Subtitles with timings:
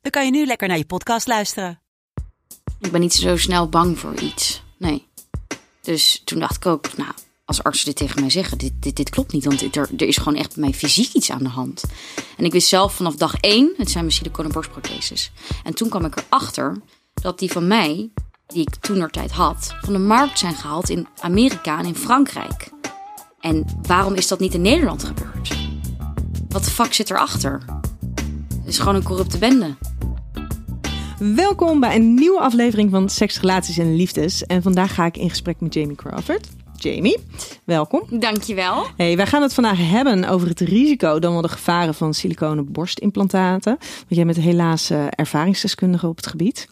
[0.00, 1.80] dan kan je nu lekker naar je podcast luisteren.
[2.80, 4.62] Ik ben niet zo snel bang voor iets.
[4.78, 5.06] Nee.
[5.80, 7.10] Dus toen dacht ik ook, nou,
[7.44, 9.44] als artsen dit tegen mij zeggen, dit, dit, dit klopt niet.
[9.44, 11.84] Want er, er is gewoon echt bij mij fysiek iets aan de hand.
[12.36, 15.32] En ik wist zelf vanaf dag één, het zijn mijn siliconen borstprotheses.
[15.64, 16.76] En toen kwam ik erachter
[17.14, 18.10] dat die van mij,
[18.46, 22.70] die ik toen tijd had, van de markt zijn gehaald in Amerika en in Frankrijk.
[23.40, 25.56] En waarom is dat niet in Nederland gebeurd?
[26.48, 27.79] Wat de fuck zit erachter?
[28.70, 29.74] Is gewoon een corrupte bende.
[31.18, 34.46] Welkom bij een nieuwe aflevering van Seks, Relaties en Liefdes.
[34.46, 36.48] En vandaag ga ik in gesprek met Jamie Crawford.
[36.82, 37.18] Jamie,
[37.64, 38.02] welkom.
[38.10, 38.86] Dankjewel.
[38.96, 42.72] Hey, wij gaan het vandaag hebben over het risico, dan wel de gevaren van siliconen
[42.72, 43.76] borstimplantaten.
[43.78, 46.68] Want jij bent helaas eh, ervaringsdeskundige op het gebied.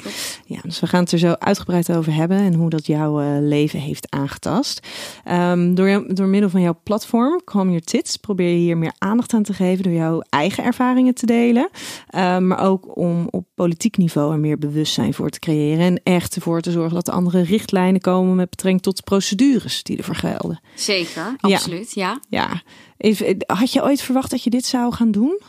[0.47, 3.27] Ja, dus we gaan het er zo uitgebreid over hebben en hoe dat jouw eh,
[3.41, 4.87] leven heeft aangetast.
[5.25, 9.35] Ehm, door, door middel van jouw platform, Calm Your Tits, probeer je hier meer aandacht
[9.35, 11.71] aan te geven door jouw eigen ervaringen te delen.
[12.09, 15.85] Ehm, maar ook om op politiek niveau er meer bewustzijn voor te creëren.
[15.85, 19.97] En echt ervoor te zorgen dat er andere richtlijnen komen met betrekking tot procedures die
[19.99, 20.61] ervoor gelden.
[20.75, 21.55] Zeker, Ja.
[21.55, 22.21] absoluut, ja.
[22.29, 22.63] Ja,
[22.97, 25.41] even, had je ooit verwacht dat je dit zou gaan doen?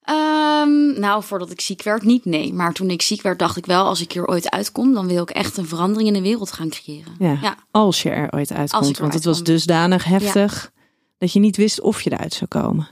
[0.00, 2.52] Ehm, nou, voordat ik ziek werd, niet nee.
[2.52, 5.22] Maar toen ik ziek werd, dacht ik wel, als ik hier ooit uitkom, dan wil
[5.22, 7.14] ik echt een verandering in de wereld gaan creëren.
[7.18, 7.56] Ja, Ja.
[7.70, 8.98] als je er ooit uitkomt.
[8.98, 10.72] Want het was dusdanig heftig
[11.18, 12.88] dat je niet wist of je eruit zou komen.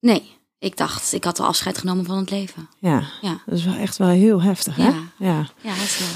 [0.00, 0.22] Nee,
[0.58, 2.68] ik dacht, ik had al afscheid genomen van het leven.
[2.78, 4.82] Ja, Ja, dat is wel echt wel heel heftig, hè?
[4.84, 4.94] Ja.
[5.18, 5.46] ja.
[5.62, 6.08] ja dat is wel.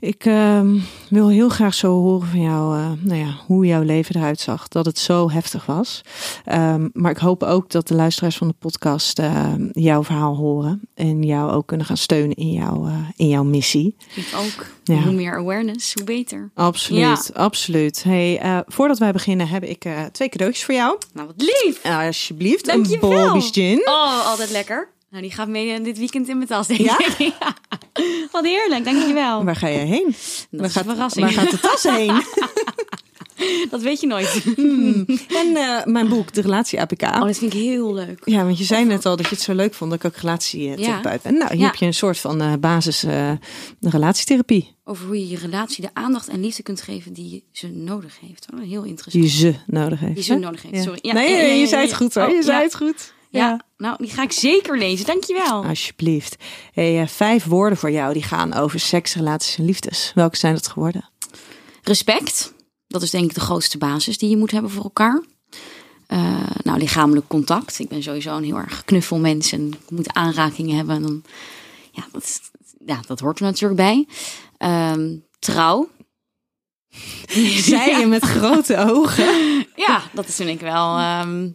[0.00, 4.16] Ik ehm, wil heel graag zo horen van jou, eh, nou ja, hoe jouw leven
[4.16, 4.68] eruit zag.
[4.68, 6.00] Dat het zo heftig was.
[6.44, 10.80] Ehm, maar ik hoop ook dat de luisteraars van de podcast eh, jouw verhaal horen.
[10.94, 13.96] En jou ook kunnen gaan steunen in jouw, eh, in jouw missie.
[14.14, 14.66] Ik ook.
[14.84, 15.02] Ja.
[15.02, 16.50] Hoe meer awareness, hoe beter.
[16.54, 18.02] Absoluut, absoluut.
[18.02, 20.98] Hey, eh, voordat wij beginnen heb ik twee cadeautjes voor jou.
[21.12, 21.84] Nou, wat lief.
[21.84, 22.96] Alsjeblieft, een.
[23.00, 23.88] Bobby's Gin.
[23.88, 24.88] Oh, altijd lekker.
[25.10, 26.98] Nou, die gaat mee dit weekend in mijn tas, denk Ja?
[26.98, 27.16] ik.
[27.40, 27.54] Ja.
[28.46, 29.44] Heerlijk, dankjewel.
[29.44, 30.06] Waar ga jij heen?
[30.06, 30.14] Dat
[30.50, 31.24] waar, is een gaat, verrassing.
[31.24, 32.22] waar gaat de tas heen?
[33.70, 34.42] Dat weet je nooit.
[35.28, 37.02] en eh, mijn boek, De Relatie APK.
[37.02, 38.20] Oh, dat vind ik heel leuk.
[38.24, 40.16] Ja, want je zei net al dat je het zo leuk vond dat ik ook
[40.16, 41.34] relatietherapeut ben.
[41.38, 41.66] Nou, hier Ja.
[41.66, 43.30] heb je een soort van eh, basis eh,
[43.80, 44.74] relatietherapie.
[44.84, 48.46] Over hoe je je relatie de aandacht en liefde kunt geven die ze nodig heeft.
[48.54, 49.24] Oh, heel interessant.
[49.24, 50.14] Die ze nodig heeft.
[50.14, 50.38] Die ze hè?
[50.38, 50.82] nodig heeft, Ja.
[50.82, 50.98] sorry.
[51.02, 52.28] Ja, nee, je zei het goed hoor.
[52.30, 53.14] Je Oh, zei het goed.
[53.36, 55.06] Ja, nou, die ga ik zeker lezen.
[55.06, 55.64] Dankjewel.
[55.64, 56.36] Alsjeblieft.
[56.72, 60.12] Hey, eh, vijf woorden voor jou die gaan over seks, relaties en liefdes.
[60.14, 61.10] Welke zijn dat geworden?
[61.82, 62.54] Respect.
[62.88, 65.22] Dat is denk ik de grootste basis die je moet hebben voor elkaar.
[66.06, 67.78] Eh, nou, lichamelijk contact.
[67.78, 70.96] Ik ben sowieso een heel erg knuffelmens en ik moet aanrakingen hebben.
[70.96, 71.22] En dan,
[71.92, 72.40] ja, dat,
[72.86, 74.06] ja, dat hoort er natuurlijk bij.
[74.58, 75.88] Ehm, trouw.
[77.70, 79.66] Zei je met grote ogen.
[79.76, 81.50] Ja, dat is vind ik wel ehm,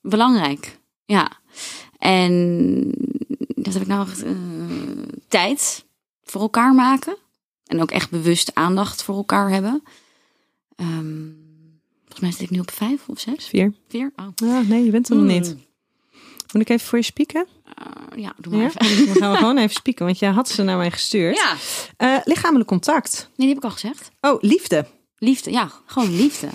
[0.00, 0.75] belangrijk.
[1.06, 1.30] Ja.
[1.98, 2.82] En
[3.54, 4.32] dat heb ik nou echt, eh,
[5.28, 5.84] tijd
[6.24, 7.16] voor elkaar maken.
[7.66, 9.82] En ook echt bewust aandacht voor elkaar hebben.
[10.76, 11.22] Ehm,
[12.00, 13.46] volgens mij zit ik nu op vijf of zes.
[13.46, 13.72] Vier.
[13.88, 14.12] Vier?
[14.16, 14.26] Oh.
[14.56, 15.32] Ah, nee, je bent er nog Hmm.
[15.40, 15.56] niet.
[16.52, 17.46] Moet ik even voor je spieken?
[17.74, 18.70] Eh, ja, doe maar Ja?
[18.78, 19.06] even.
[19.06, 21.36] Dan gaan we gewoon even spieken, want jij had ze naar mij gestuurd.
[21.36, 21.56] Ja.
[21.96, 23.18] Eh, lichamelijk contact.
[23.26, 24.10] Nee, die heb ik al gezegd.
[24.20, 24.86] Oh, liefde.
[25.18, 25.50] Liefde.
[25.50, 26.48] Ja, gewoon liefde.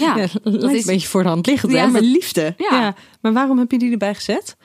[0.00, 0.16] Ja.
[0.16, 1.82] Ja, lijkt is- een beetje voor de hand liggend, hè?
[1.82, 2.54] Maar dat- liefde.
[2.56, 2.94] Ja.
[3.20, 4.56] Maar waarom heb je die erbij gezet?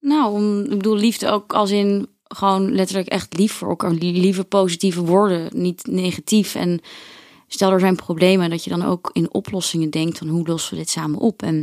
[0.00, 3.90] Nou, om, ik bedoel liefde ook als in gewoon letterlijk echt lief voor elkaar.
[3.92, 6.54] Lieve positieve woorden, niet negatief.
[6.54, 6.80] En
[7.46, 10.78] stel er zijn problemen, dat je dan ook in oplossingen denkt van hoe lossen we
[10.80, 11.42] dit samen op.
[11.42, 11.58] En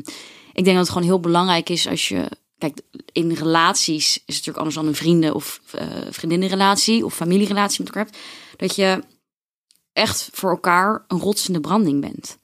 [0.54, 2.26] ik denk dat het gewoon heel belangrijk is als je...
[2.58, 2.82] Kijk,
[3.12, 7.88] in relaties is het natuurlijk anders dan een vrienden- of eh vriendinnenrelatie of familierelatie met
[7.96, 8.18] elkaar hebt.
[8.58, 9.04] Dat je
[9.94, 12.38] echt voor elkaar een rotsende branding bent.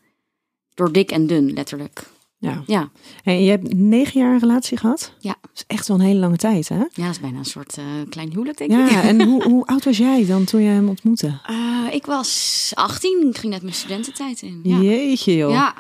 [0.74, 2.04] Door dik en dun, letterlijk.
[2.38, 2.64] Ja.
[2.66, 2.90] Ja,
[3.24, 5.14] En je hebt negen jaar een relatie gehad?
[5.20, 5.36] Ja.
[5.42, 6.76] Dat is echt wel een hele lange tijd, hè?
[6.76, 8.90] ja dat is bijna een soort eh, klein huwelijk, denk ik.
[8.90, 11.40] Ja, en hoe, hoe oud was jij dan toen je hem ontmoette?
[11.46, 14.60] Eh, ik was 18, ik ging net mijn studententijd in.
[14.64, 14.78] Ja.
[14.78, 15.52] Jeetje, joh.
[15.52, 15.74] ja.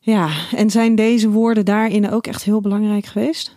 [0.00, 3.56] Ja, en zijn deze woorden daarin ook echt heel belangrijk geweest?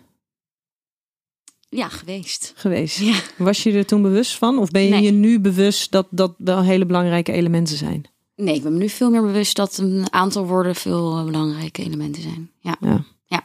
[1.70, 2.54] Ja, geweest.
[2.56, 3.00] Geweest.
[3.00, 3.16] Ja.
[3.38, 4.58] Was je er toen bewust van?
[4.60, 5.02] Of ben je Nee.
[5.02, 8.06] je nu bewust dat dat wel hele belangrijke elementen zijn?
[8.36, 11.84] Nee, ik ben me nu veel meer bewust dat een aantal woorden veel eh, belangrijke
[11.84, 12.52] elementen zijn.
[12.60, 12.76] Ja.
[12.82, 13.04] Ja.
[13.26, 13.44] ja.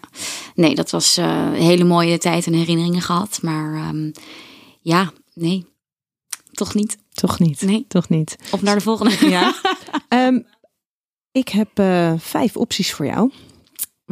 [0.55, 3.39] Nee, dat was eh, een hele mooie tijd en herinneringen gehad.
[3.43, 4.11] Maar ehm,
[4.81, 5.67] ja, nee,
[6.53, 6.99] toch niet.
[7.13, 7.63] Toch niet.
[7.63, 7.85] Nee.
[7.89, 8.37] Toch niet.
[8.51, 9.29] Op naar de volgende.
[9.29, 9.55] Ja.
[10.09, 10.41] Ehm,
[11.33, 13.31] ik heb eh, vijf opties voor jou.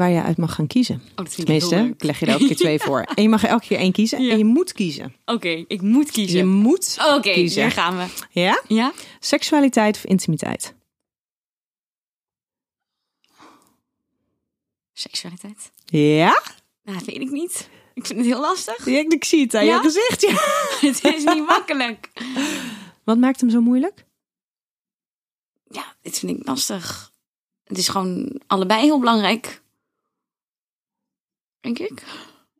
[0.00, 1.02] Waar je uit mag gaan kiezen.
[1.16, 3.00] Oh, ik Tenminste, ik leg je er elke keer twee voor.
[3.14, 4.22] En je mag er elke keer één kiezen.
[4.22, 4.30] Ja.
[4.32, 5.14] En je moet kiezen.
[5.24, 6.46] Oké, ik moet Je kiezen.
[6.48, 7.62] moet Oké, kiezen.
[7.62, 8.06] hier gaan we.
[8.30, 8.62] Ja?
[8.66, 8.92] Ja?
[9.18, 10.74] Seksualiteit of intimiteit?
[14.92, 15.70] Seksualiteit?
[15.84, 16.42] Ja?
[16.82, 17.68] Nou, dat weet ik niet.
[17.94, 18.86] Ik vind het heel lastig.
[18.86, 19.74] ja ik zie het aan Ja?
[19.74, 20.20] je gezicht.
[20.20, 20.36] Ja.
[20.88, 22.10] het is niet makkelijk.
[23.04, 24.04] Wat maakt hem zo moeilijk?
[25.70, 27.10] Ja, dit vind ik lastig.
[27.64, 29.59] Het is gewoon allebei heel belangrijk.
[31.60, 32.04] Denk ik.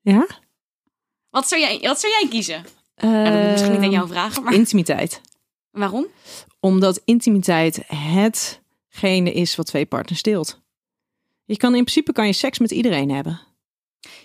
[0.03, 0.27] Ja?
[1.31, 2.65] Wat zou jij, wat zou jij kiezen?
[2.97, 5.21] Ja, dat moet misschien niet aan jou vragen, maar Intimiteit.
[5.71, 6.07] waarom?
[6.61, 10.61] Omdat intimiteit hetgene is wat twee partners deelt.
[11.45, 13.41] Je kan in principe kan je seks met iedereen hebben.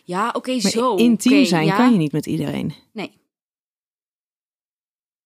[0.04, 0.96] Ja, oké, zo.
[0.96, 1.76] intiem zijn ja.
[1.76, 2.74] kan je niet met iedereen.
[2.94, 3.12] Nee.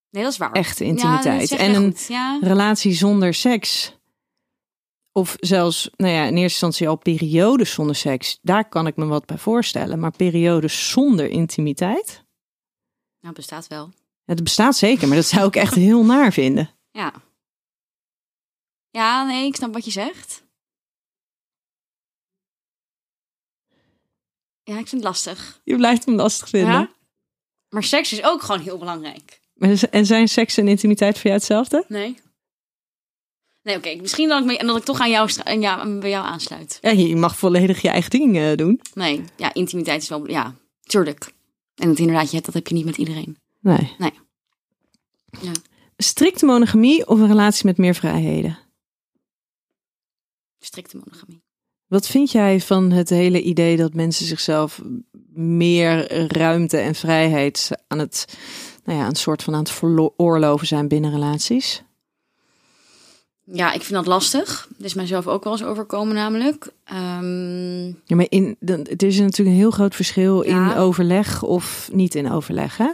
[0.09, 0.51] Nee, dat is waar.
[0.51, 1.51] Echte intimiteit.
[1.51, 1.95] en een
[2.41, 3.97] relatie zonder seks.
[5.19, 8.39] Of zelfs, nou ja, in eerste instantie al periodes zonder seks.
[8.41, 9.99] Daar kan ik me wat bij voorstellen.
[9.99, 12.23] Maar periodes zonder intimiteit.
[13.19, 13.89] Nou, bestaat wel.
[14.25, 16.69] Het bestaat zeker, maar dat zou ik echt heel naar vinden.
[16.91, 17.13] Ja.
[18.89, 20.43] Ja, nee, ik snap wat je zegt.
[24.63, 25.61] Ja, ik vind het lastig.
[25.63, 26.73] Je blijft hem lastig vinden.
[26.73, 26.93] Ja?
[27.69, 29.39] Maar seks is ook gewoon heel belangrijk.
[29.89, 31.85] En zijn seks en intimiteit voor jou hetzelfde?
[31.87, 32.19] Nee?
[33.63, 33.95] Nee, oké.
[34.01, 35.29] Misschien dat ik, me, dat ik toch aan jou,
[35.59, 36.77] jou, bij jou aansluit.
[36.81, 38.81] Ja, je mag volledig je eigen ding eh, doen.
[38.93, 40.29] Nee, ja, intimiteit is wel...
[40.29, 41.33] Ja, tuurlijk.
[41.75, 43.37] En het inderdaad, je hebt, dat heb je niet met iedereen.
[43.59, 43.95] Nee.
[43.97, 44.13] Nee.
[45.41, 45.51] Ja.
[45.97, 48.57] Strikte monogamie of een relatie met meer vrijheden?
[50.59, 51.41] Strikte monogamie.
[51.87, 54.81] Wat vind jij van het hele idee dat mensen zichzelf
[55.33, 58.37] meer ruimte en vrijheid aan het,
[58.83, 61.83] nou ja, een soort van aan het veroorloven zijn binnen relaties?
[63.51, 64.67] Ja, ik vind dat lastig.
[64.77, 66.71] Dit is mijzelf ook wel eens overkomen namelijk.
[66.83, 72.15] Ehm, Ja, maar in, er is natuurlijk een heel groot verschil in overleg of niet
[72.15, 72.77] in overleg.
[72.77, 72.89] Hè?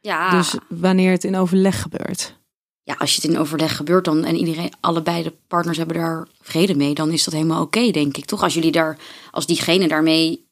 [0.00, 2.36] ja, Dus wanneer het in overleg gebeurt.
[2.82, 6.28] ja, als je het in overleg gebeurt dan en iedereen, allebei de partners hebben daar
[6.40, 8.24] vrede mee, dan is dat helemaal oké, denk ik.
[8.24, 8.42] Toch?
[8.42, 8.98] Als jullie daar,
[9.30, 10.46] als diegene daarmee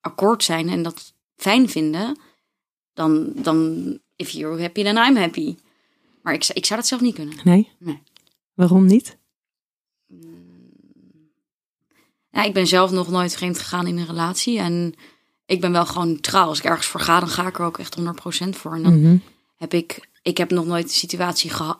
[0.00, 2.18] akkoord zijn en dat fijn vinden,
[2.94, 5.56] dan, dan if you're happy, then I'm happy.
[6.28, 7.34] Maar ik, ik zou dat zelf niet kunnen.
[7.44, 7.68] Nee?
[7.78, 8.02] Nee.
[8.54, 9.16] Waarom niet?
[12.30, 14.58] Ja, ik ben zelf nog nooit vreemd gegaan in een relatie.
[14.58, 14.94] En
[15.46, 16.46] ik ben wel gewoon trouw.
[16.48, 18.74] Als ik ergens voor ga, dan ga ik er ook echt 100% voor.
[18.74, 19.16] En dan Mhm.
[19.56, 21.78] heb ik, ik heb nog nooit de situatie geha-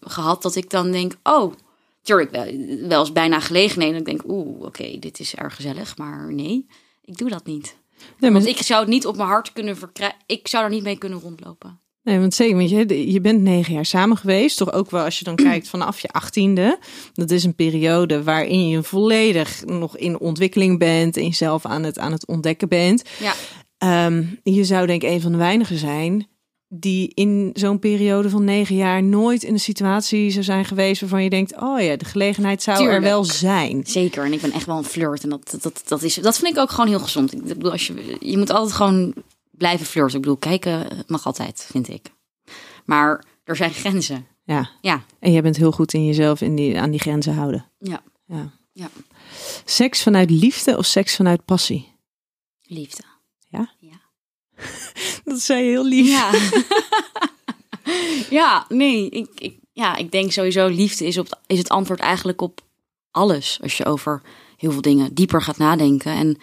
[0.00, 1.54] gehad dat ik dan denk, oh,
[2.02, 2.44] tuurlijk, wel,
[2.88, 3.94] wel eens bijna gelegenheden.
[3.94, 6.66] En ik denk, oeh, oké, dit is erg gezellig, maar nee,
[7.04, 7.76] ik doe dat niet.
[8.18, 10.18] Nee, maar, Want ik zou het niet op mijn hart kunnen verkrijgen.
[10.26, 11.80] Ik zou er niet mee kunnen rondlopen.
[12.08, 14.56] Nee, want zeker, want je, je bent negen jaar samen geweest.
[14.56, 16.78] Toch ook wel als je dan kijkt vanaf je achttiende.
[17.12, 21.16] Dat is een periode waarin je volledig nog in ontwikkeling bent.
[21.16, 23.02] En jezelf aan het, aan het ontdekken bent.
[23.18, 23.34] Ja,
[23.78, 26.26] Ehm, je zou denk ik een van de weinigen zijn
[26.68, 31.22] die in zo'n periode van negen jaar nooit in een situatie zou zijn geweest waarvan
[31.22, 32.98] je denkt, oh ja, de gelegenheid zou Tuurlijk.
[32.98, 33.80] er wel zijn.
[33.86, 34.24] zeker.
[34.24, 35.22] En ik ben echt wel een flirt.
[35.22, 37.32] En dat, dat, dat, is, dat vind ik ook gewoon heel gezond.
[37.32, 39.14] Ik bedoel, als je, je moet altijd gewoon
[39.58, 40.14] blijven flirten.
[40.16, 42.12] Ik bedoel, kijken mag altijd, vind ik.
[42.84, 44.26] Maar er zijn grenzen.
[44.44, 44.70] Ja.
[44.80, 47.64] Ja, En jij bent heel goed in jezelf in die, aan die grenzen houden.
[47.78, 48.50] ja, Ja.
[48.72, 48.88] ja.
[49.64, 51.92] Seks vanuit liefde of seks vanuit passie?
[52.62, 53.02] Liefde.
[55.24, 56.08] Dat zei je heel lief.
[56.08, 56.30] Ja.
[58.40, 59.08] ja, nee.
[59.10, 62.60] Ik, ik, ja, ik denk sowieso liefde is, op, is het antwoord eigenlijk op
[63.10, 63.58] alles.
[63.62, 64.22] Als je over
[64.56, 66.12] heel veel dingen dieper gaat nadenken.
[66.12, 66.38] En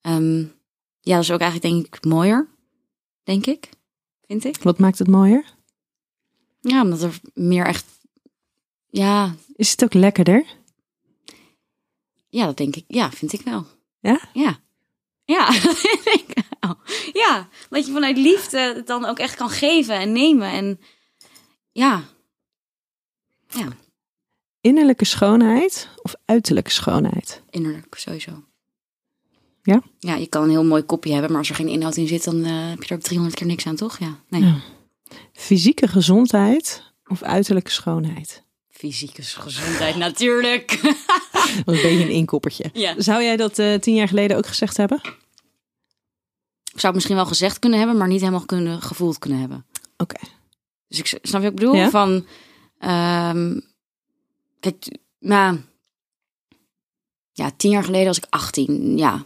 [0.00, 0.44] ehm,
[1.02, 2.48] ja, dat is ook eigenlijk denk ik mooier.
[3.24, 3.68] Denk ik.
[4.26, 4.62] Vind ik.
[4.62, 5.44] Wat maakt het mooier?
[6.60, 7.84] Ja, omdat er meer echt...
[8.90, 10.44] Ja, Is het ook lekkerder?
[12.28, 12.84] ja, dat denk ik.
[12.88, 13.66] Ja, vind ik wel.
[14.00, 14.20] Ja?
[14.32, 14.60] Ja.
[15.24, 15.48] Ja,
[16.18, 16.76] ik wel.
[17.12, 20.50] Ja, dat je vanuit liefde het dan ook echt kan geven en nemen.
[20.50, 20.80] En
[21.72, 22.02] ja.
[23.48, 23.68] Ja,
[24.60, 27.42] Innerlijke schoonheid of uiterlijke schoonheid?
[27.50, 28.44] innerlijk sowieso.
[29.62, 29.82] Ja?
[29.98, 32.24] Ja, je kan een heel mooi kopje hebben, maar als er geen inhoud in zit,
[32.24, 33.98] dan eh, heb je er ook 300 keer niks aan, toch?
[33.98, 34.42] Ja, nee.
[34.42, 34.56] Ja.
[35.32, 38.42] Fysieke gezondheid of uiterlijke schoonheid?
[38.70, 40.80] Fysieke gezondheid natuurlijk.
[41.64, 42.70] Dat is een beetje een inkoppertje.
[42.72, 42.94] ja.
[42.98, 44.98] Zou jij dat eh, tien jaar geleden ook gezegd hebben?
[46.72, 49.66] Ik zou het misschien wel gezegd kunnen hebben, maar niet helemaal kunnen, gevoeld kunnen hebben.
[49.96, 50.20] Oké.
[50.88, 51.74] Dus ik snap je wat ik bedoel?
[51.74, 51.90] Ja.
[51.90, 52.26] Van,
[52.78, 53.60] ehm,
[54.60, 55.60] kijk, nou,
[57.32, 58.98] ja, tien jaar geleden was ik 18.
[58.98, 59.24] Ja,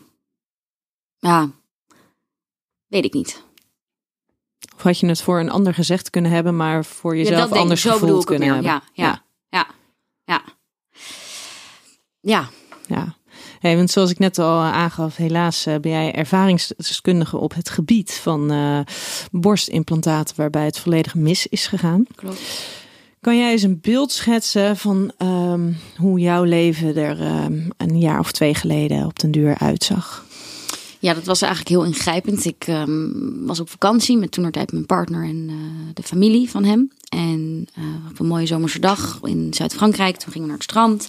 [1.18, 1.50] Ja,
[2.86, 3.44] weet ik niet.
[4.76, 7.56] Of had je het voor een ander gezegd kunnen hebben, maar voor jezelf ik.
[7.56, 8.56] anders Zo bedoel gevoeld ik kunnen meer.
[8.56, 8.82] hebben?
[8.94, 9.66] Ja, ja, ja,
[10.24, 10.42] ja.
[12.20, 12.48] Ja,
[12.86, 13.16] Ja,
[13.60, 18.12] hey, want zoals ik net al aangaf, helaas eh, ben jij ervaringsdeskundige op het gebied
[18.12, 18.80] van eh,
[19.30, 22.06] borstimplantaten, waarbij het volledig mis is gegaan.
[22.14, 22.40] klopt.
[23.20, 28.18] Kan jij eens een beeld schetsen van ehm, hoe jouw leven er ehm, een jaar
[28.18, 30.25] of twee geleden op den duur uitzag?
[31.06, 32.44] Ja, dat was eigenlijk heel ingrijpend.
[32.44, 33.10] Ik ehm,
[33.46, 35.56] was op vakantie met toenertijd mijn partner en eh,
[35.94, 36.90] de familie van hem.
[37.08, 40.16] En eh, op een mooie zomerse dag in Zuid-Frankrijk.
[40.16, 41.08] Toen gingen we naar het strand.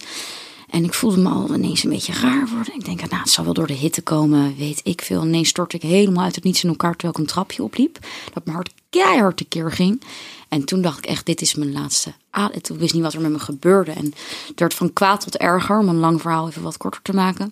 [0.69, 2.73] En ik voelde me al ineens een beetje raar worden.
[2.73, 5.21] Ik denk, nou, het zal wel door de hitte komen, weet ik veel.
[5.21, 7.99] En ineens stortte ik helemaal uit het niets in elkaar terwijl ik een trapje opliep.
[8.33, 10.01] Dat mijn hart keihard tekeer ging.
[10.47, 12.57] En toen dacht ik echt, dit is mijn laatste adem.
[12.57, 13.91] Ik wist niet wat er met me gebeurde.
[13.91, 14.13] En
[14.47, 17.51] het werd van kwaad tot erger, om een lang verhaal even wat korter te maken.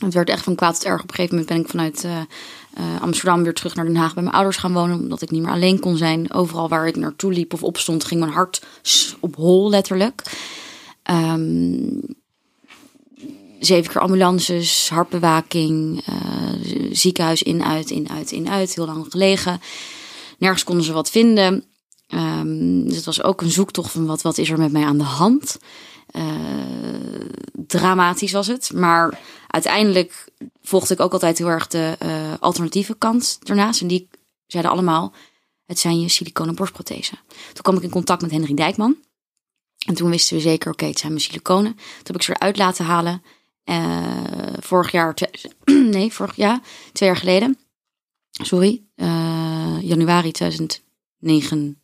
[0.00, 1.02] Het werd echt van kwaad tot erg.
[1.02, 2.18] Op een gegeven moment ben ik vanuit eh,
[2.74, 4.98] eh, Amsterdam weer terug naar Den Haag bij mijn ouders gaan wonen.
[4.98, 6.32] Omdat ik niet meer alleen kon zijn.
[6.32, 8.62] Overal waar ik naartoe liep of opstond, ging mijn hart
[9.20, 10.22] op hol letterlijk.
[11.02, 11.98] Ehm,
[13.60, 16.14] zeven keer ambulances, hartbewaking, eh,
[16.92, 18.74] ziekenhuis in, uit, in, uit, in, uit.
[18.74, 19.60] Heel lang gelegen.
[20.38, 21.64] Nergens konden ze wat vinden.
[22.08, 24.98] Ehm, dus het was ook een zoektocht van wat, wat is er met mij aan
[24.98, 25.58] de hand.
[27.66, 28.72] Dramatisch was het.
[28.74, 30.28] Maar uiteindelijk
[30.62, 33.80] volgde ik ook altijd heel erg de eh, alternatieve kant ernaast.
[33.80, 34.08] En die
[34.46, 35.12] zeiden allemaal,
[35.66, 37.18] het zijn je siliconen borstprothesen.
[37.28, 38.96] Toen kwam ik in contact met Henry Dijkman.
[39.86, 41.74] En toen wisten we zeker, oké, het zijn mijn siliconen.
[41.74, 43.22] Toen heb ik ze eruit laten halen.
[43.64, 45.14] Eh, vorig jaar,
[45.64, 46.60] nee, vorig jaar,
[46.92, 47.58] twee jaar geleden.
[48.30, 51.82] Sorry, eh, januari 2009.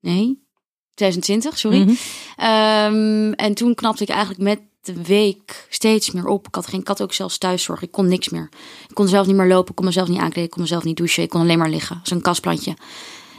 [0.00, 0.48] Nee,
[0.94, 1.80] 2020, sorry.
[1.80, 1.94] Mhm.
[2.36, 6.46] Ehm, en toen knapte ik eigenlijk met de week steeds meer op.
[6.46, 7.82] Ik had, geen, ik had ook zelfs thuiszorg.
[7.82, 8.48] Ik kon niks meer.
[8.88, 9.70] Ik kon zelf niet meer lopen.
[9.70, 10.44] Ik kon mezelf niet aankleden.
[10.44, 11.22] Ik kon mezelf niet douchen.
[11.22, 12.00] Ik kon alleen maar liggen.
[12.04, 12.76] Een kastplantje.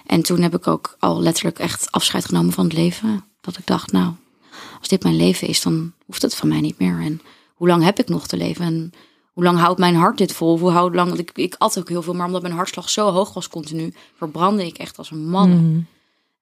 [0.05, 3.25] En toen heb ik ook al letterlijk echt afscheid genomen van het leven.
[3.41, 4.13] Dat ik dacht, nou,
[4.79, 6.99] als dit mijn leven is, dan hoeft het van mij niet meer.
[6.99, 7.21] En
[7.55, 8.65] hoe lang heb ik nog te leven?
[8.65, 8.91] En
[9.33, 10.59] hoe lang houdt mijn hart dit vol?
[10.59, 11.07] Hoe houdt lang?
[11.07, 13.93] Want ik, ik at ook heel veel, maar omdat mijn hartslag zo hoog was continu,
[14.15, 15.49] verbrandde ik echt als een man.
[15.49, 15.81] Mhm.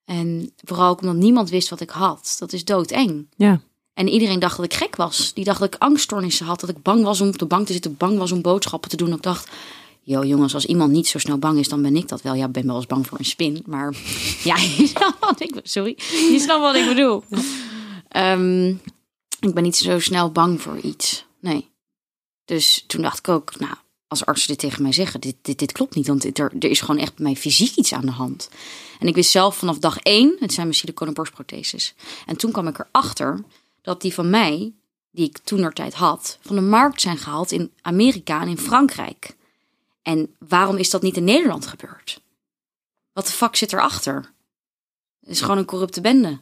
[0.04, 2.36] En vooral ook omdat niemand wist wat ik had.
[2.38, 3.26] Dat is doodeng.
[3.36, 3.60] Ja,
[3.94, 5.34] En iedereen dacht dat ik gek was.
[5.34, 6.60] Die dacht dat ik angststoornissen had.
[6.60, 7.96] Dat ik bang was om op de bank te zitten.
[7.96, 9.12] Bang was om boodschappen te doen.
[9.12, 9.50] Ik dacht,
[10.02, 12.34] yo jongens, als iemand niet zo snel bang is, dan ben ik dat wel.
[12.34, 13.62] Ja, ik ben wel eens bang voor een spin.
[13.66, 13.94] Maar
[14.50, 14.56] ja,
[15.38, 15.94] ik, sorry.
[16.32, 17.24] Je snapt wat ik bedoel.
[18.08, 18.68] Ehm,
[19.40, 21.24] ik ben niet zo snel bang voor iets.
[21.40, 21.68] Nee.
[22.44, 23.74] Dus toen dacht ik ook, nou,
[24.08, 26.06] als artsen dit tegen mij zeggen, dit, dit, dit klopt niet.
[26.06, 28.48] Want er, er is gewoon echt bij mij fysiek iets aan de hand.
[28.98, 31.94] En ik wist zelf vanaf dag één, het zijn mijn siliconen borstprotheses.
[32.26, 33.44] En toen kwam ik erachter
[33.82, 34.72] dat die van mij,
[35.10, 39.36] die ik toen tijd had, van de markt zijn gehaald in Amerika en in Frankrijk.
[40.02, 42.20] En waarom is dat niet in Nederland gebeurd?
[43.12, 44.32] Wat de fuck zit erachter?
[45.20, 46.38] Het is gewoon een corrupte bende.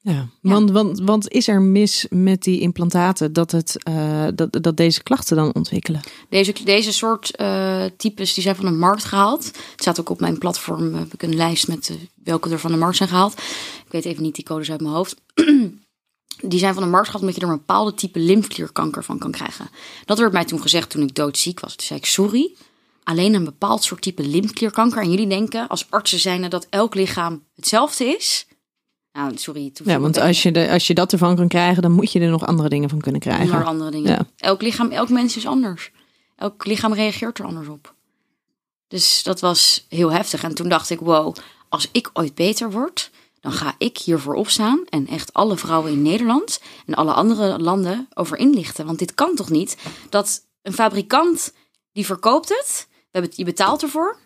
[0.00, 0.28] ja.
[0.40, 5.02] Want, want, want is er mis met die implantaten dat, het, eh, dat, dat deze
[5.02, 6.00] klachten dan ontwikkelen?
[6.28, 9.44] Deze, deze soort eh, types die zijn van de markt gehaald.
[9.46, 10.92] Het staat ook op mijn platform.
[10.92, 11.90] eh, Heb ik een lijst met
[12.24, 13.32] welke er van de markt zijn gehaald.
[13.84, 15.16] Ik weet even niet die codes uit mijn hoofd.
[16.42, 19.30] die zijn van de markt gehaald omdat je er een bepaalde type lymfklierkanker van kan
[19.30, 19.68] krijgen.
[20.04, 21.74] Dat werd mij toen gezegd toen ik doodziek was.
[21.74, 22.54] Toen zei ik sorry.
[23.04, 25.02] Alleen een bepaald soort type lymfklierkanker.
[25.02, 28.46] En jullie denken als artsen zijn dat elk lichaam hetzelfde is.
[29.12, 29.70] Nou, sorry.
[29.70, 32.20] toen Ja, want als je, de, als je dat ervan kan krijgen, dan moet je
[32.20, 33.44] er nog andere dingen van kunnen krijgen.
[33.44, 34.10] Onder andere dingen.
[34.10, 34.26] Ja.
[34.36, 35.90] Elk lichaam, elk mens is anders.
[36.36, 37.94] Elk lichaam reageert er anders op.
[38.88, 40.42] Dus dat was heel heftig.
[40.42, 41.36] En toen dacht ik, wow,
[41.68, 43.10] als ik ooit beter word,
[43.46, 48.08] dan ga ik hiervoor opstaan en echt alle vrouwen in Nederland en alle andere landen
[48.14, 48.86] over inlichten.
[48.86, 49.76] Want dit kan toch niet
[50.10, 51.52] dat een fabrikant
[51.92, 52.88] die verkoopt het,
[53.36, 54.18] je betaalt ervoor.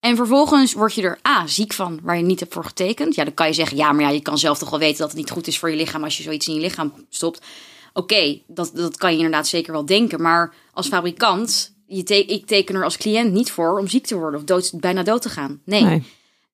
[0.00, 3.14] En vervolgens word je er A, ziek van, waar je niet hebt voor getekend.
[3.14, 5.08] Ja, dan kan je zeggen, ja, maar ja, je kan zelf toch wel weten dat
[5.08, 7.44] het niet goed is voor je lichaam als je zoiets in je lichaam stopt.
[7.92, 10.22] Oké, dat, dat kan je inderdaad zeker wel denken.
[10.22, 14.40] Maar als fabrikant, je ik teken er als cliënt niet voor om ziek te worden
[14.40, 15.60] of dood, bijna dood te gaan.
[15.64, 16.02] Nee.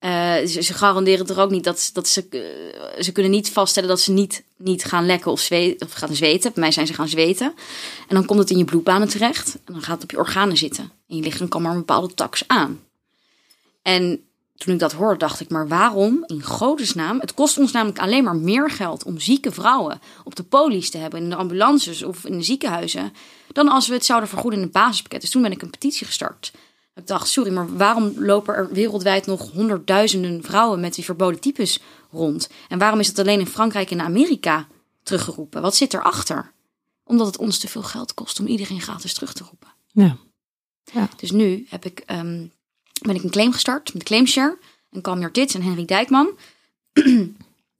[0.01, 2.27] Eh, ze, ze garanderen toch ook niet dat, dat ze.
[2.31, 6.53] eh, ze kunnen niet vaststellen dat ze niet, niet gaan lekken of, of gaan zweten.
[6.53, 7.55] Bij mij zijn ze gaan zweten.
[8.09, 9.55] En dan komt het in je bloedbanen terecht.
[9.65, 10.93] En dan gaat het op je organen zitten.
[11.09, 12.81] En je lichaam kan maar een bepaalde tax aan.
[13.83, 14.25] En
[14.57, 17.21] toen ik dat hoorde, dacht ik, maar waarom in godesnaam?
[17.21, 20.99] Het kost ons namelijk alleen maar meer geld om zieke vrouwen op de polies te
[20.99, 23.13] hebben, in de ambulances of in de ziekenhuizen,
[23.53, 25.21] dan als we het zouden vergoeden in een basispakket.
[25.21, 26.53] Dus toen ben ik een petitie gestart.
[27.01, 31.81] Ik dacht, sorry, maar waarom lopen er wereldwijd nog honderdduizenden vrouwen met die verboden types
[32.11, 32.49] rond?
[32.69, 34.67] En waarom is het alleen in Frankrijk en Amerika
[35.03, 35.63] teruggeroepen?
[35.63, 36.53] Wat zit erachter?
[37.05, 39.69] Omdat het ons te veel geld kost om iedereen gratis terug te roepen.
[40.93, 41.09] Ja.
[41.17, 42.47] Dus nu heb ik, ehm,
[43.03, 44.59] ben ik een claim gestart met Claimshare.
[44.91, 46.31] En Calm Your Tits en Henry Dijkman.
[46.93, 47.37] en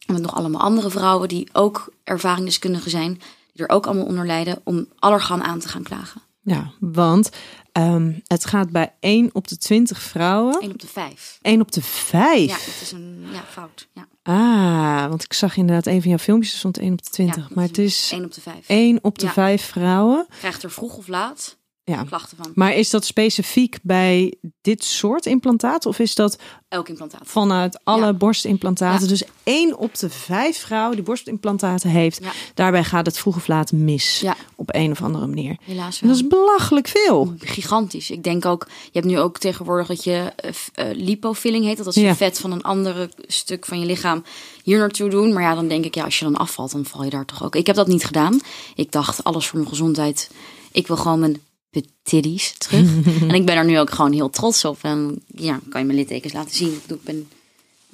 [0.07, 3.21] met nog allemaal andere vrouwen die ook ervaringsdeskundigen zijn.
[3.53, 6.23] Die er ook allemaal onder lijden om allergan aan te gaan klagen.
[6.43, 7.31] Ja, want
[7.73, 10.61] ehm, het gaat bij 1 op de 20 vrouwen.
[10.61, 11.39] 1 op de 5.
[11.43, 12.49] 1 op de 5.
[12.49, 13.89] Ja, dat is een ja, fout.
[13.93, 14.09] Ja.
[14.23, 17.49] Ah, want ik zag inderdaad een van jouw filmpjes, er stond 1 op de 20.
[17.49, 18.69] Ja, maar het is 1 op de 5.
[18.69, 19.33] 1 op de Ja.
[19.33, 20.27] 5 vrouwen.
[20.39, 22.03] Krijgt er vroeg of laat Ja.
[22.05, 22.53] klachten van.
[22.55, 25.91] Maar is dat specifiek bij dit soort implantaten?
[25.91, 27.21] Of is dat Elk implantaat.
[27.25, 28.13] vanuit alle Ja.
[28.13, 29.03] borstimplantaten?
[29.03, 29.09] Ja.
[29.09, 32.21] Dus 1 op de 5 vrouwen die borstimplantaten heeft,
[32.55, 34.21] daarbij gaat het vroeg of laat mis.
[34.21, 34.37] Ja.
[34.55, 35.57] Op een of andere manier.
[35.63, 36.11] Helaas wel.
[36.11, 37.35] dat is belachelijk veel.
[37.39, 38.11] gigantisch.
[38.11, 41.77] Ik denk ook, je hebt nu ook tegenwoordig dat je eh, eh, lipofilling heet.
[41.77, 44.23] Dat is je vet van een andere stuk van je lichaam
[44.63, 45.33] hier naartoe doen.
[45.33, 47.45] Maar ja, dan denk ik, ja, als je dan afvalt, dan val je daar toch
[47.45, 47.55] ook.
[47.57, 48.41] Ik heb dat niet gedaan.
[48.75, 50.31] Ik dacht, alles voor mijn gezondheid.
[50.73, 52.89] Ik wil gewoon mijn petitties terug.
[53.29, 54.79] en ik ben er nu ook gewoon heel trots op.
[54.83, 56.73] En ja, kan je mijn littekens laten zien.
[56.73, 57.29] Ik bedoel, Ik ben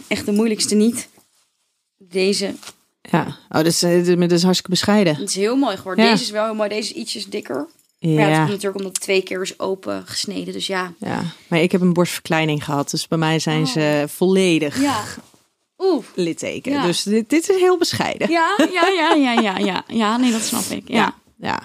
[0.09, 1.09] echt de moeilijkste niet.
[1.99, 2.54] Deze,
[3.02, 5.16] Ja, oh, dat, is, eh, dat is hartstikke bescheiden.
[5.16, 6.04] het is heel mooi geworden.
[6.04, 6.11] Ja.
[6.11, 6.68] Deze is wel heel mooi.
[6.68, 7.66] Deze is ietsjes dikker.
[8.00, 10.52] Maar ja, het Ja, komt natuurlijk omdat het twee keer is open gesneden.
[10.52, 14.76] Dus ja, ja, maar ik heb een borstverkleining gehad, dus bij mij zijn ze volledig
[14.76, 14.83] Oh.
[14.83, 15.02] ja.
[15.78, 16.04] Oeh.
[16.14, 16.73] litteken.
[16.73, 16.87] Ja.
[16.87, 18.30] Dus dit, dit is heel bescheiden.
[18.30, 19.85] Ja, ja, ja, ja, ja, ja.
[19.88, 20.88] Ja, nee, dat snap ik.
[20.88, 21.14] Ja.
[21.38, 21.62] Ja,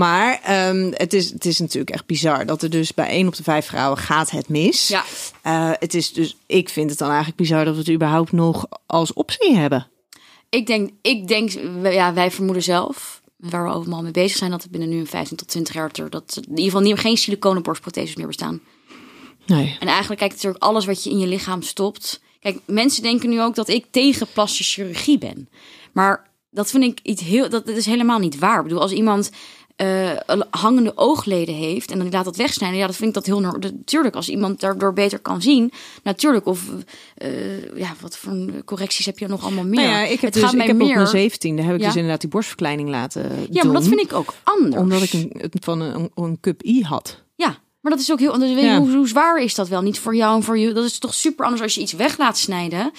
[0.00, 3.36] maar ehm, het, is, het is natuurlijk echt bizar dat er dus bij 1 op
[3.36, 4.88] de 5 vrouwen gaat het mis.
[4.88, 5.04] Ja.
[5.42, 8.66] Eh, het is dus, ik vind het dan eigenlijk bizar dat we het überhaupt nog
[8.86, 9.86] als optie hebben.
[10.48, 11.50] Ik denk, ik denk,
[11.82, 15.06] ja, wij vermoeden zelf, waar we allemaal mee bezig zijn, dat het binnen nu een
[15.06, 18.60] 15 tot 20 jaar, dat in ieder geval niet, geen siliconen borstprotheses meer bestaan.
[19.46, 19.76] Nee.
[19.80, 22.20] En eigenlijk kijkt natuurlijk alles wat je in je lichaam stopt.
[22.40, 25.48] Kijk, mensen denken nu ook dat ik tegen plastische chirurgie ben.
[25.92, 28.56] Maar dat vind ik iets heel, dat, dat is helemaal niet waar.
[28.56, 29.30] Ik bedoel, als iemand
[29.80, 33.40] eh, hangende oogleden heeft en dan laat dat wegsnijden, ja, dat vind ik dat heel
[33.40, 34.14] natuurlijk.
[34.14, 35.72] Als iemand daardoor beter kan zien,
[36.02, 36.46] natuurlijk.
[36.46, 36.62] Of
[37.16, 38.32] eh, ja, wat voor
[38.64, 39.74] correcties heb je nog allemaal meer?
[39.80, 40.94] Nou ja, ik heb, het dus, gaat ik heb op meer.
[40.94, 41.86] mijn zeventiende heb ik Ja.
[41.86, 44.76] dus inderdaad die borstverkleining laten ja, maar dat vind ik ook anders.
[44.82, 47.22] Omdat ik een, van een, een cup I had.
[47.34, 48.44] Ja, maar dat is ook heel.
[48.44, 48.78] Ja.
[48.78, 49.80] hoe, hoe zwaar is dat wel?
[49.82, 50.72] Niet voor jou en voor je.
[50.72, 52.90] Dat is toch super anders als je iets weg laat snijden.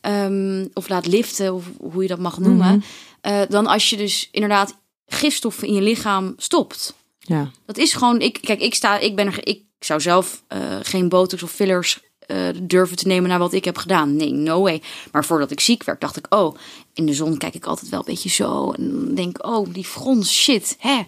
[0.00, 2.66] ehm, of laat liften, of hoe je dat mag noemen.
[2.76, 2.80] Mhm.
[3.20, 6.94] eh, dan als je dus inderdaad gifstoffen in je lichaam stopt.
[7.18, 7.50] Ja.
[7.66, 8.20] Dat is gewoon.
[8.20, 8.98] Ik, kijk, ik sta.
[8.98, 9.46] Ik ben er.
[9.46, 13.64] Ik zou zelf eh, geen botox of fillers eh, durven te nemen naar wat ik
[13.64, 14.16] heb gedaan.
[14.16, 14.82] Nee, no way.
[15.12, 16.56] Maar voordat ik ziek werd, dacht ik, oh,
[16.94, 18.70] in de zon kijk ik altijd wel een beetje zo.
[18.70, 21.02] En denk oh, die frons, shit, hè.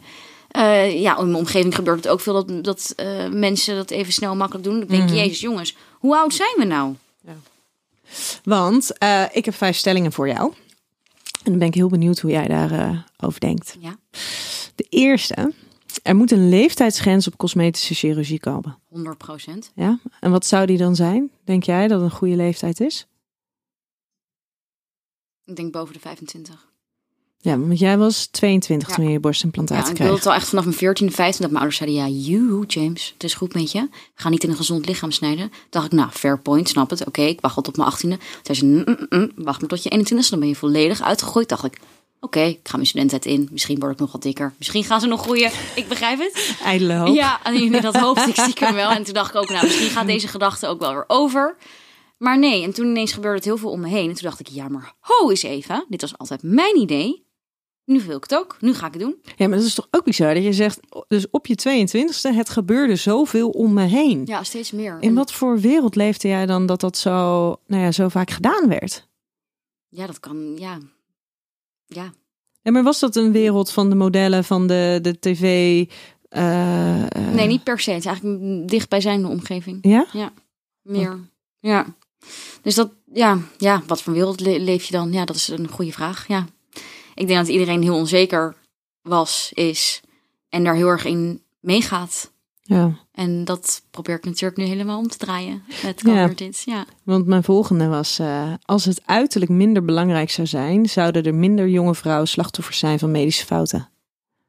[0.49, 2.95] Eh, ja, in mijn omgeving gebeurt het ook veel dat, dat
[3.33, 4.83] mensen dat even snel makkelijk doen.
[4.83, 6.95] Ik denk, jezus jongens, hoe oud zijn we nou?
[8.45, 10.53] Want eh, ik heb vijf stellingen voor jou.
[11.49, 13.77] En dan ben ik heel benieuwd hoe jij daarover over denkt.
[13.81, 13.97] Ja,
[14.75, 15.53] De eerste.
[16.03, 18.79] Er moet een leeftijdsgrens op cosmetische chirurgie komen.
[18.89, 19.73] 100 procent.
[19.75, 19.99] Ja?
[20.21, 21.31] En wat zou die dan zijn?
[21.45, 23.07] Denk jij dat een goede leeftijd is?
[25.45, 26.67] Ik denk boven de 25.
[27.40, 28.94] Ja, want jij was 22 Ja.
[28.94, 30.07] toen je je Ja, borstimplantaten ik kreeg.
[30.07, 33.11] wilde het al echt vanaf mijn 14, 15 dat mijn ouders zeiden, ja, you James,
[33.14, 33.88] het is goed met je.
[34.14, 35.53] Ga niet in een gezond lichaam snijden.
[35.70, 37.07] dacht ik, nou, fair point, snap het.
[37.07, 38.18] Oké, ik wacht tot op mijn 18e.
[38.18, 41.03] Toen zei ze, "Mm, mm, mm, wacht maar tot je 21e, dan ben je volledig
[41.03, 41.48] uitgegooid.
[41.48, 41.79] Dacht ik,
[42.20, 43.48] oké, ik ga mijn studententijd in.
[43.53, 44.55] Misschien word ik nog wat dikker.
[44.59, 45.51] Misschien gaan ze nog groeien.
[45.74, 46.57] Ik begrijp het.
[46.64, 47.14] Ijdele hoop.
[47.14, 48.90] Ja, en dat hoopte ik stiekem wel.
[48.90, 51.57] En toen dacht ik ook, nou, misschien gaat deze gedachte ook wel weer over.
[52.18, 54.09] Maar nee, en toen ineens gebeurde het heel veel om me heen.
[54.09, 55.85] En toen dacht ik, ja, maar ho eens even.
[55.88, 57.27] Dit was altijd mijn idee.
[57.88, 58.57] Nu wil ik het ook.
[58.61, 59.16] Nu ga ik het doen.
[59.37, 61.87] Ja, maar dat is toch ook bizar dat je zegt, dus op je
[62.33, 64.22] 22e, het gebeurde zoveel om me heen.
[64.24, 64.96] Ja, steeds meer.
[65.01, 67.11] In wat voor wereld leefde jij dan dat dat zo,
[67.66, 69.09] nou ja, zo vaak gedaan werd?
[69.88, 70.79] Ja, dat kan, ja.
[71.87, 72.12] Ja,
[72.62, 75.42] Ja, maar was dat een wereld van de modellen, van de, de tv?
[76.29, 77.90] eh, eh, nee, niet per se.
[77.90, 79.79] Het is eigenlijk dichtbijzijnde omgeving.
[79.83, 80.07] Ja?
[80.83, 81.18] Meer,
[81.61, 81.87] ja.
[82.62, 85.12] Dus dat, ja, ja, wat voor wereld le- leef je dan?
[85.12, 86.46] Ja, dat is een goede vraag, ja.
[87.18, 88.54] Ik denk dat iedereen heel onzeker
[89.02, 90.00] was, is
[90.48, 92.33] en daar heel erg in meegaat.
[92.62, 96.14] Ja, En dat probeer ik natuurlijk nu helemaal om te draaien met Ja.
[96.14, 96.64] Cover Tits.
[96.64, 96.87] Ja.
[97.02, 101.68] want mijn volgende was, eh, als het uiterlijk minder belangrijk zou zijn, zouden er minder
[101.68, 103.88] jonge vrouwen slachtoffers zijn van medische fouten.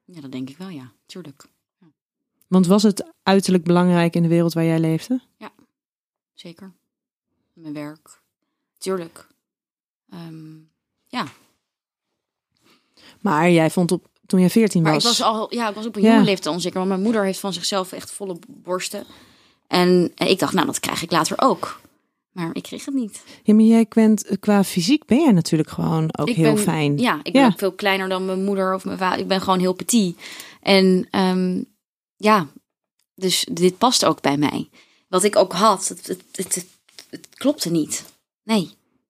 [0.05, 0.91] ja, dat denk ik wel, ja.
[1.05, 1.45] Tuurlijk.
[2.47, 5.21] Want was het uiterlijk belangrijk in de wereld waar jij leefde?
[6.33, 6.71] Zeker.
[7.53, 8.21] Mijn werk.
[8.77, 9.27] Tuurlijk.
[10.09, 10.55] Ehm,
[11.07, 11.25] ja,
[13.21, 15.03] Maar jij vond op, toen jij 14 Maar was.
[15.03, 16.11] ik was al, ja, ik was op een Ja.
[16.13, 16.77] jonge leeftijd onzeker.
[16.77, 19.05] Want mijn moeder heeft van zichzelf echt volle borsten.
[19.67, 21.81] En, en ik dacht, nou, dat krijg ik later ook.
[22.31, 23.23] Maar ik kreeg het niet.
[23.43, 26.97] Ja, maar jij bent, qua fysiek ben jij natuurlijk gewoon ook ik heel ben, fijn.
[26.97, 27.47] Ja, ik ben Ja.
[27.47, 29.19] ook veel kleiner dan mijn moeder of mijn vader.
[29.19, 30.17] Ik ben gewoon heel petit.
[30.61, 31.63] En ehm,
[32.15, 32.47] ja,
[33.15, 34.69] Dus dit past ook bij mij.
[35.07, 36.65] Wat ik ook had, het, het, het, het,
[37.09, 38.03] het klopte niet.
[38.43, 38.61] Nee.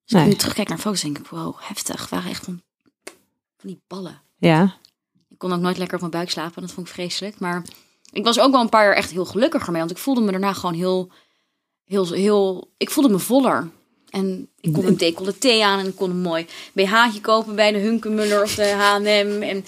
[0.03, 0.21] Als Nee.
[0.23, 2.09] ik nu terugkijk naar foto's, denk ik, wow, heftig.
[2.09, 2.61] waren echt van,
[3.59, 4.21] van die ballen.
[4.37, 4.75] Ja.
[5.29, 6.61] Ik kon ook nooit lekker op mijn buik slapen.
[6.61, 7.39] Dat vond ik vreselijk.
[7.39, 7.63] Maar
[8.11, 9.79] ik was ook wel een paar jaar echt heel gelukkiger mee.
[9.81, 11.11] Want ik voelde me daarna gewoon heel,
[11.85, 12.69] heel, heel...
[12.77, 13.69] Ik voelde me voller.
[14.09, 17.77] En ik kon een decolleté aan en ik kon een mooi BH'tje kopen bij de
[17.77, 19.41] Hunkemuller of de H&M.
[19.41, 19.65] En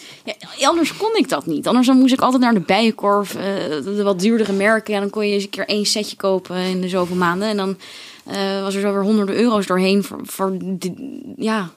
[0.58, 1.68] ja, anders kon ik dat niet.
[1.68, 3.44] Anders dan moest ik altijd naar de Bijenkorf, eh,
[3.84, 4.94] de wat duurdere merken.
[4.94, 7.48] En dan kon je eens een keer één setje kopen in de zoveel maanden.
[7.48, 7.78] En dan
[8.26, 11.70] eh, was er zo weer honderden euro's doorheen voor, voor die- ja,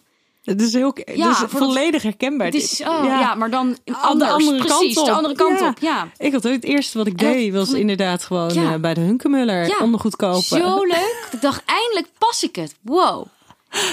[0.45, 2.47] Het is heel Ja, dat- volledig herkenbaar.
[2.47, 3.35] het is, oh, ja.
[3.35, 4.31] maar dan Aan de anders.
[4.31, 5.07] andere kant Precies, op.
[5.07, 5.69] de andere kant Ja.
[5.69, 5.79] op.
[5.79, 6.09] Ja.
[6.19, 8.73] Ik had het eerste wat ik deed was inderdaad gewoon Ja.
[8.73, 9.77] eh, bij de Hunkemuller Ja.
[9.81, 10.43] ondergoed kopen.
[10.43, 11.29] Zo leuk.
[11.33, 12.75] Ik dacht, eindelijk pas ik het.
[12.83, 13.27] Wow,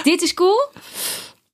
[0.03, 0.69] dit is cool.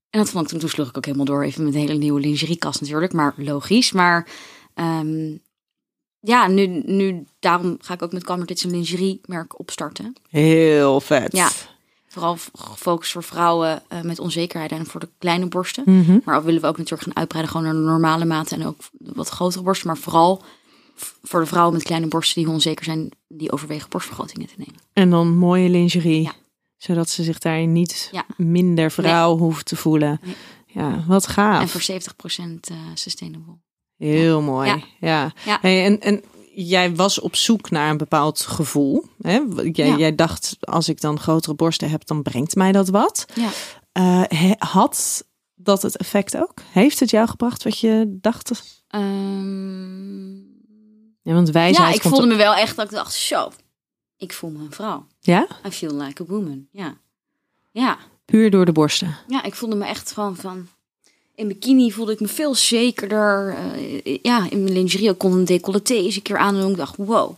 [0.09, 1.43] En dat vond ik toen, toen sloeg ik ook helemaal door.
[1.43, 3.13] Even met een hele nieuwe lingeriekast natuurlijk.
[3.13, 3.91] Maar logisch.
[3.91, 4.27] Maar
[4.73, 5.35] ehm,
[6.19, 10.13] ja, nu, nu, daarom ga ik ook met Kamertits een lingeriemerk opstarten.
[10.29, 11.31] Heel vet.
[11.35, 11.49] Ja.
[12.17, 15.83] Vooral gefocust voor vrouwen eh, met onzekerheid en voor de kleine borsten.
[15.85, 16.19] Mhm.
[16.23, 19.29] Maar willen we ook natuurlijk gaan uitbreiden gewoon naar de normale maten en ook wat
[19.29, 19.87] grotere borsten.
[19.87, 20.43] Maar vooral
[21.23, 24.75] voor de vrouwen met kleine borsten die onzeker zijn, die overwegen borstvergrotingen te nemen.
[24.93, 26.21] En dan mooie lingerie.
[26.21, 26.33] Ja.
[26.77, 28.25] Zodat ze zich daarin niet Ja.
[28.37, 30.19] minder vrouw hoeft te voelen.
[30.23, 30.35] Nee.
[30.65, 31.61] Ja, wat gaaf.
[31.61, 33.53] En voor 70% eh, sustainable.
[33.97, 34.67] Heel mooi.
[34.69, 34.79] Ja.
[34.99, 35.33] Ja.
[35.45, 35.57] Ja.
[35.61, 36.23] Hey, en, en
[36.65, 39.05] jij was op zoek naar een bepaald gevoel.
[39.21, 39.39] Hè?
[39.71, 39.97] Jij, Ja.
[39.97, 43.25] jij dacht, als ik dan grotere borsten heb, dan brengt mij dat wat.
[43.33, 43.49] Ja.
[43.91, 46.53] Eh, had dat het effect ook?
[46.71, 48.51] Heeft het jou gebracht wat je dacht?
[48.87, 50.35] Ehm,
[51.21, 53.51] Ja, want wijsheid ja, ik voelde op- me wel echt dat ik dacht, zo,
[54.17, 55.07] ik voel me een vrouw.
[55.19, 55.47] Ja?
[55.65, 56.67] I feel like a woman.
[56.71, 56.97] Ja.
[57.71, 57.97] Ja.
[58.25, 59.15] Puur door de borsten.
[59.27, 60.67] Ja, ik voelde me echt gewoon van...
[61.37, 63.55] In bikini voelde ik me veel zekerder.
[63.55, 66.55] Eh, ja, in mijn lingerie kon een decolleté eens een keer aan.
[66.55, 67.35] En ik dacht, wow,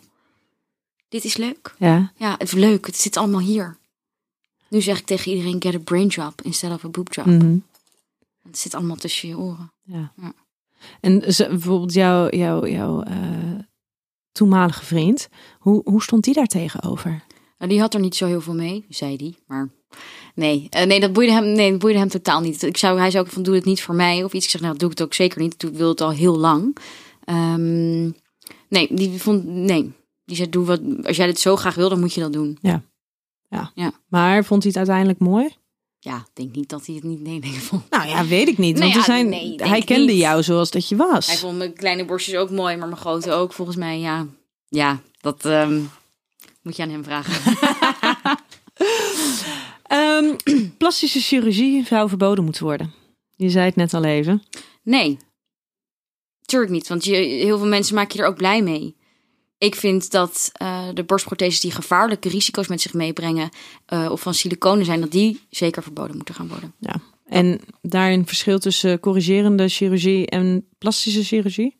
[1.09, 1.75] dit is leuk.
[1.77, 2.11] Ja.
[2.15, 2.85] Ja, het is leuk.
[2.85, 3.77] Het zit allemaal hier.
[4.67, 7.25] Nu zeg ik tegen iedereen, get a brain job instead of a boob job.
[7.25, 7.57] Mhm.
[8.43, 9.71] Het zit allemaal tussen je oren.
[9.83, 10.11] ja.
[10.21, 10.33] Ja.
[11.01, 13.59] En bijvoorbeeld jouw jouw jouw eh,
[14.31, 17.23] toenmalige vriend, hoe, hoe stond die daar tegenover?
[17.57, 19.37] Nou, die had er niet zo heel veel mee, zei die.
[19.47, 19.69] Maar
[20.39, 22.63] nee, Eh, nee, dat boeide hem, nee, dat boeide hem totaal niet.
[22.63, 24.45] Ik zou, hij zou ook van, doe het niet voor mij of iets.
[24.45, 25.63] Ik zeg, nou, doe ik het ook zeker niet.
[25.63, 26.77] Ik wil het al heel lang.
[27.23, 28.03] Ehm,
[28.67, 29.91] nee, die vond, nee.
[30.25, 32.57] Die zei, doe wat, als jij dit zo graag wil, dan moet je dat doen.
[34.07, 35.55] Maar vond hij het uiteindelijk mooi?
[35.99, 37.89] Ja, ik denk niet dat hij het niet nee, nee vond.
[37.89, 38.73] Nou ja, weet ik niet.
[38.77, 40.21] Nee, Want er ja, zijn, nee, hij kende niet.
[40.21, 41.27] jou zoals dat je was.
[41.27, 43.99] Hij vond mijn kleine borstjes ook mooi, maar mijn grote ook, volgens mij.
[43.99, 44.27] Ja,
[44.67, 45.81] ja dat ehm,
[46.61, 47.33] moet je aan hem vragen.
[49.89, 50.35] Ehm,
[50.77, 52.93] plastische chirurgie zou verboden moeten worden.
[53.35, 54.43] Je zei het net al even.
[54.83, 55.17] Nee,
[56.45, 56.87] tuurlijk niet.
[56.87, 58.95] Want je, heel veel mensen maak je er ook blij mee.
[59.57, 63.49] Ik vind dat eh, de borstprotheses die gevaarlijke risico's met zich meebrengen...
[63.85, 66.73] eh, of van siliconen zijn, dat die zeker verboden moeten gaan worden.
[66.79, 66.95] Ja.
[67.25, 71.77] En daarin verschil tussen corrigerende chirurgie en plastische chirurgie?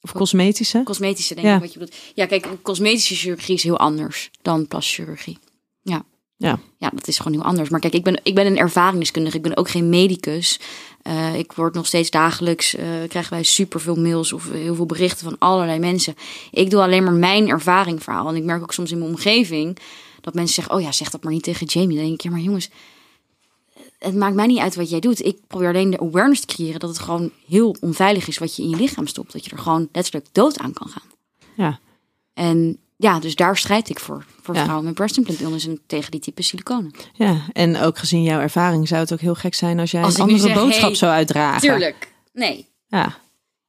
[0.00, 0.82] Of cosmetische?
[0.84, 1.54] Cosmetische, denk Ja.
[1.54, 1.98] ik wat je bedoelt.
[2.14, 5.38] Ja, kijk, cosmetische chirurgie is heel anders dan plastische chirurgie.
[5.82, 6.04] Ja.
[6.42, 6.58] Ja.
[6.76, 7.68] Ja, dat is gewoon heel anders.
[7.68, 9.36] Maar kijk, ik ben, ik ben een ervaringskundige.
[9.36, 10.60] Ik ben ook geen medicus.
[11.02, 15.24] Eh, ik word nog steeds dagelijks, eh, krijgen wij superveel mails of heel veel berichten
[15.24, 16.14] van allerlei mensen.
[16.50, 18.28] Ik doe alleen maar mijn ervaringverhaal.
[18.28, 19.78] En ik merk ook soms in mijn omgeving
[20.20, 21.96] dat mensen zeggen, oh ja, zeg dat maar niet tegen Jamie.
[21.96, 22.70] Dan denk ik, ja, maar jongens,
[23.98, 25.24] het maakt mij niet uit wat jij doet.
[25.24, 28.62] Ik probeer alleen de awareness te creëren dat het gewoon heel onveilig is wat je
[28.62, 29.32] in je lichaam stopt.
[29.32, 31.08] Dat je er gewoon letterlijk dood aan kan gaan.
[31.56, 31.78] Ja.
[32.34, 34.24] En ja, dus daar strijd ik voor.
[34.42, 34.62] Voor Ja.
[34.62, 36.90] vrouwen met breast implant illness en tegen die type siliconen.
[37.12, 40.14] Ja, en ook gezien jouw ervaring zou het ook heel gek zijn als jij Als
[40.14, 41.60] een andere zeg, boodschap hey, zou uitdragen.
[41.60, 42.12] Tuurlijk.
[42.32, 42.68] Nee.
[42.86, 43.18] Ja.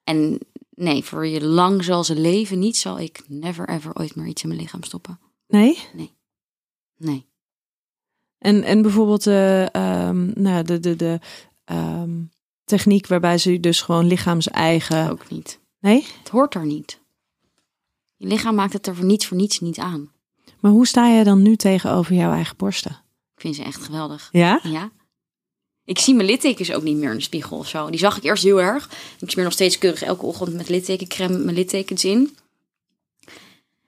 [0.03, 4.27] En nee, voor je lang zal ze leven niet, zal ik never ever ooit meer
[4.27, 5.19] iets in mijn lichaam stoppen.
[5.47, 5.79] Nee?
[6.97, 7.25] Nee.
[8.37, 11.19] En, en bijvoorbeeld de, ehm, nou, de, de, de
[11.65, 12.21] ehm,
[12.63, 15.09] techniek waarbij ze dus gewoon lichaams-eigen...
[15.09, 15.59] Ook niet.
[15.79, 16.05] Nee?
[16.19, 17.01] Het hoort er niet.
[18.23, 20.11] Je lichaam maakt het er voor niets voor niets niet aan.
[20.59, 22.91] Maar hoe sta je dan nu tegenover jouw eigen borsten?
[23.35, 24.29] Ik vind ze echt geweldig.
[24.31, 24.59] Ja?
[24.63, 24.91] Ja.
[25.85, 27.89] Ik zie mijn littekens ook niet meer in de spiegel of zo.
[27.89, 28.89] Die zag ik eerst heel erg.
[29.19, 32.35] Ik smeer nog steeds keurig elke ochtend met littekencreme mijn littekens in.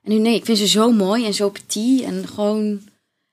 [0.04, 2.82] En nu nee, ik vind ze zo mooi en zo petit en gewoon...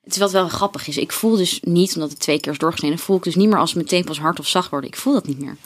[0.03, 0.97] Het is wat wel grappig is.
[0.97, 3.59] Ik voel dus niet, omdat het twee keer is doorgesneden, voel ik dus niet meer
[3.59, 4.91] als mijn tepels hard of zacht worden.
[4.91, 5.57] Ik voel dat niet meer.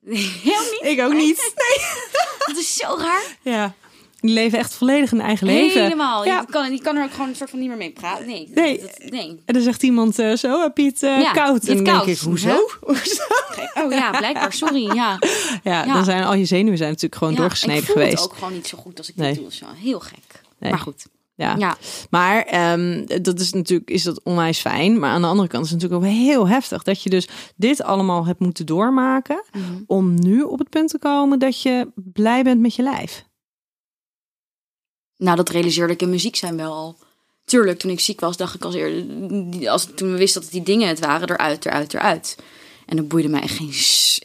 [0.42, 0.80] Heel niet.
[0.82, 1.52] Ik ook niet.
[2.46, 3.36] Dat is zo raar.
[3.42, 3.74] Ja.
[4.22, 5.82] Die leven echt volledig een eigen leven.
[5.82, 6.24] Helemaal.
[6.24, 6.40] Ja.
[6.46, 8.26] Je, kan, je kan er ook gewoon een soort van niet meer mee praten.
[8.26, 8.50] Nee.
[8.54, 8.80] Nee.
[8.80, 9.40] dat- nee.
[9.44, 11.60] En dan zegt iemand eh, zo, heb je het eh, Ja, koud?
[11.66, 12.06] En dan denk koud.
[12.06, 12.56] ik, hoezo?
[13.84, 14.52] Oh ja, blijkbaar.
[14.52, 14.86] Sorry.
[14.94, 15.18] Ja.
[15.62, 18.22] Ja, dan zijn al je zenuwen zijn natuurlijk gewoon doorgesneden ik voel geweest.
[18.22, 19.32] het ook gewoon niet zo goed als ik Nee.
[19.34, 19.50] dit doe.
[19.60, 20.42] Wel heel gek.
[20.58, 20.70] Nee.
[20.70, 21.06] Maar goed.
[21.34, 21.54] Ja.
[21.58, 21.76] Ja.
[22.10, 24.98] Maar ehm, dat is natuurlijk is dat onwijs fijn.
[24.98, 27.82] Maar aan de andere kant is het natuurlijk ook heel heftig dat je dus dit
[27.82, 29.62] allemaal hebt moeten doormaken Mhm.
[29.86, 33.24] om nu op het punt te komen dat je blij bent met je lijf.
[35.22, 36.96] Nou, dat realiseerde ik in muziek zijn wel al.
[37.44, 39.68] Tuurlijk, toen ik ziek was, dacht ik als eerder...
[39.68, 42.36] Als, toen we wisten dat die dingen het waren, eruit, eruit, eruit.
[42.86, 43.72] En dat boeide mij echt geen,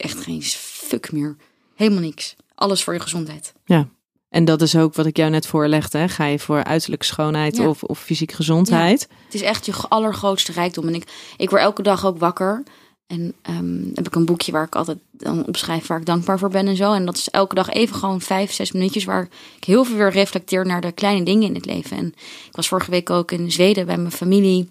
[0.04, 1.36] echt geen fuck meer.
[1.74, 2.36] Helemaal niks.
[2.54, 3.52] Alles voor je gezondheid.
[3.64, 3.88] Ja.
[4.28, 5.98] En dat is ook wat ik jou net voorlegde.
[5.98, 6.08] Hè?
[6.08, 7.68] Ga je voor uiterlijke schoonheid Ja.
[7.68, 9.08] of, of fysieke gezondheid?
[9.24, 10.86] Het is echt je allergrootste rijkdom.
[10.86, 12.62] En ik, ik word elke dag ook wakker.
[13.08, 16.48] En ehm, heb ik een boekje waar ik altijd dan opschrijf waar ik dankbaar voor
[16.48, 16.92] ben en zo.
[16.92, 20.10] En dat is elke dag even gewoon vijf, zes minuutjes waar ik heel veel weer
[20.10, 21.96] reflecteer naar de kleine dingen in het leven.
[21.96, 22.06] En
[22.46, 24.68] ik was vorige week ook in Zweden bij mijn familie.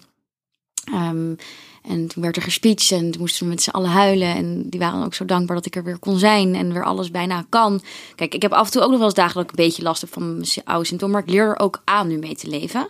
[0.84, 1.34] Ehm,
[1.82, 4.34] en toen werd er gespeecht en toen moesten we met z'n allen huilen.
[4.34, 7.10] En die waren ook zo dankbaar dat ik er weer kon zijn en weer alles
[7.10, 7.82] bijna kan.
[8.14, 10.36] Kijk, ik heb af en toe ook nog wel eens ik een beetje last van
[10.36, 11.14] mijn oude symptomen.
[11.14, 12.88] Maar ik leer er ook aan nu mee te leven.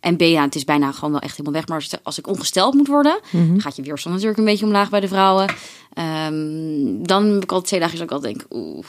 [0.00, 1.68] En B, ja, het is bijna gewoon wel echt helemaal weg.
[1.68, 5.00] Maar als, ik ongesteld moet worden, dan gaat je weerstand natuurlijk een beetje omlaag bij
[5.00, 5.54] de vrouwen.
[5.92, 8.86] Ehm, dan heb ik altijd twee dagen dat ik altijd denk, oeh,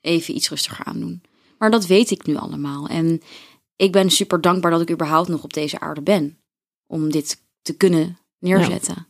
[0.00, 1.22] even iets rustiger aandoen.
[1.58, 2.88] Maar dat weet ik nu allemaal.
[2.88, 3.22] En
[3.76, 6.38] ik ben super dankbaar dat ik überhaupt nog op deze aarde ben.
[6.86, 9.06] Om dit te kunnen neerzetten.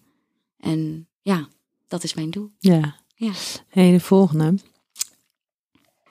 [0.58, 1.48] En ja,
[1.88, 2.50] dat is mijn doel.
[2.58, 2.96] Ja.
[3.14, 3.32] Ja.
[3.68, 4.54] Hey, de volgende.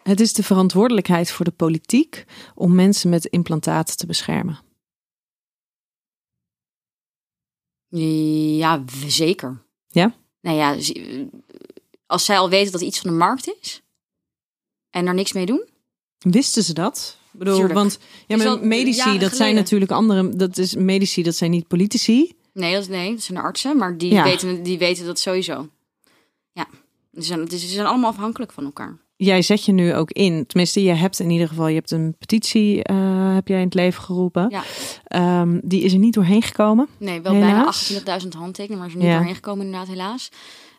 [0.04, 4.60] Het is de verantwoordelijkheid voor de politiek om mensen met implantaten te beschermen.
[7.90, 9.64] Ja, zeker.
[9.88, 10.14] Ja?
[10.42, 10.76] Nou ja,
[12.06, 13.82] als zij al weten dat iets van de markt is
[14.90, 15.66] en er niks mee doen.
[16.20, 17.18] Wisten ze dat?
[17.34, 17.74] Ik bedoel, Tuurlijk.
[17.80, 20.36] want ja, maar medici, dat zijn natuurlijk andere.
[20.36, 22.34] Dat is medici, dat zijn niet politici.
[22.54, 24.24] Nee, dat, nee, dat zijn de artsen, maar die, Ja.
[24.24, 25.70] weten, die weten dat sowieso.
[26.52, 26.68] Ja,
[27.14, 28.98] ze zijn, ze zijn allemaal afhankelijk van elkaar.
[29.20, 30.46] Jij zet je nu ook in.
[30.46, 33.74] Tenminste, je hebt in ieder geval, je hebt een petitie, eh, heb jij in het
[33.74, 34.50] leven geroepen.
[34.50, 34.64] Ja.
[35.06, 36.88] Ehm, die is er niet doorheen gekomen.
[36.98, 37.88] Nee, wel Helaas.
[37.88, 39.18] bijna 28.000 handtekeningen, maar ze is niet Ja.
[39.18, 40.30] doorheen gekomen inderdaad, helaas.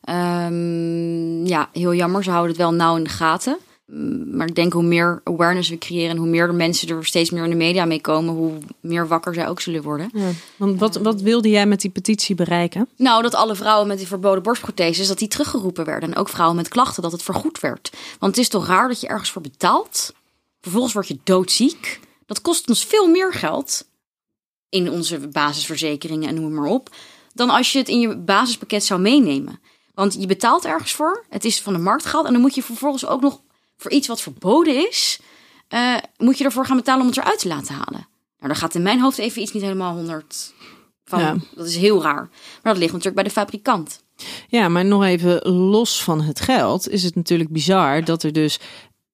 [0.03, 2.25] Ehm, ja, heel jammer.
[2.25, 3.59] Ze houden het wel nauw in de gaten.
[3.93, 7.05] Mm, Maar ik denk hoe meer awareness we creëren en hoe meer de mensen er
[7.05, 10.11] steeds meer in de media mee komen, hoe meer wakker zij ook zullen worden.
[10.57, 12.89] Want wat, wat wilde jij met die petitie bereiken?
[12.97, 16.13] Nou, dat alle vrouwen met die verboden borstprotheses, dat die teruggeroepen werden.
[16.13, 17.91] En ook vrouwen met klachten, dat het vergoed werd.
[18.19, 20.13] Want het is toch raar dat je ergens voor betaalt.
[20.61, 22.01] Vervolgens word je doodziek.
[22.27, 23.87] Dat kost ons veel meer geld.
[24.69, 26.91] In onze basisverzekeringen en noem maar op.
[27.35, 29.61] Dan als je het in je basispakket zou meenemen.
[29.95, 31.25] Want je betaalt ergens voor.
[31.29, 32.27] Het is van de markt gehaald.
[32.27, 33.41] En dan moet je vervolgens ook nog
[33.79, 35.21] voor iets wat verboden is.
[35.69, 38.09] eh, moet je ervoor gaan betalen om het eruit te laten halen.
[38.39, 40.53] Nou, dan gaat in mijn hoofd even iets niet helemaal 100
[41.05, 41.21] van.
[41.21, 41.37] Ja.
[41.55, 42.29] Dat is heel raar.
[42.63, 44.03] Maar dat ligt natuurlijk bij de fabrikant.
[44.49, 48.59] Ja, maar nog even los van het geld is het natuurlijk bizar dat er dus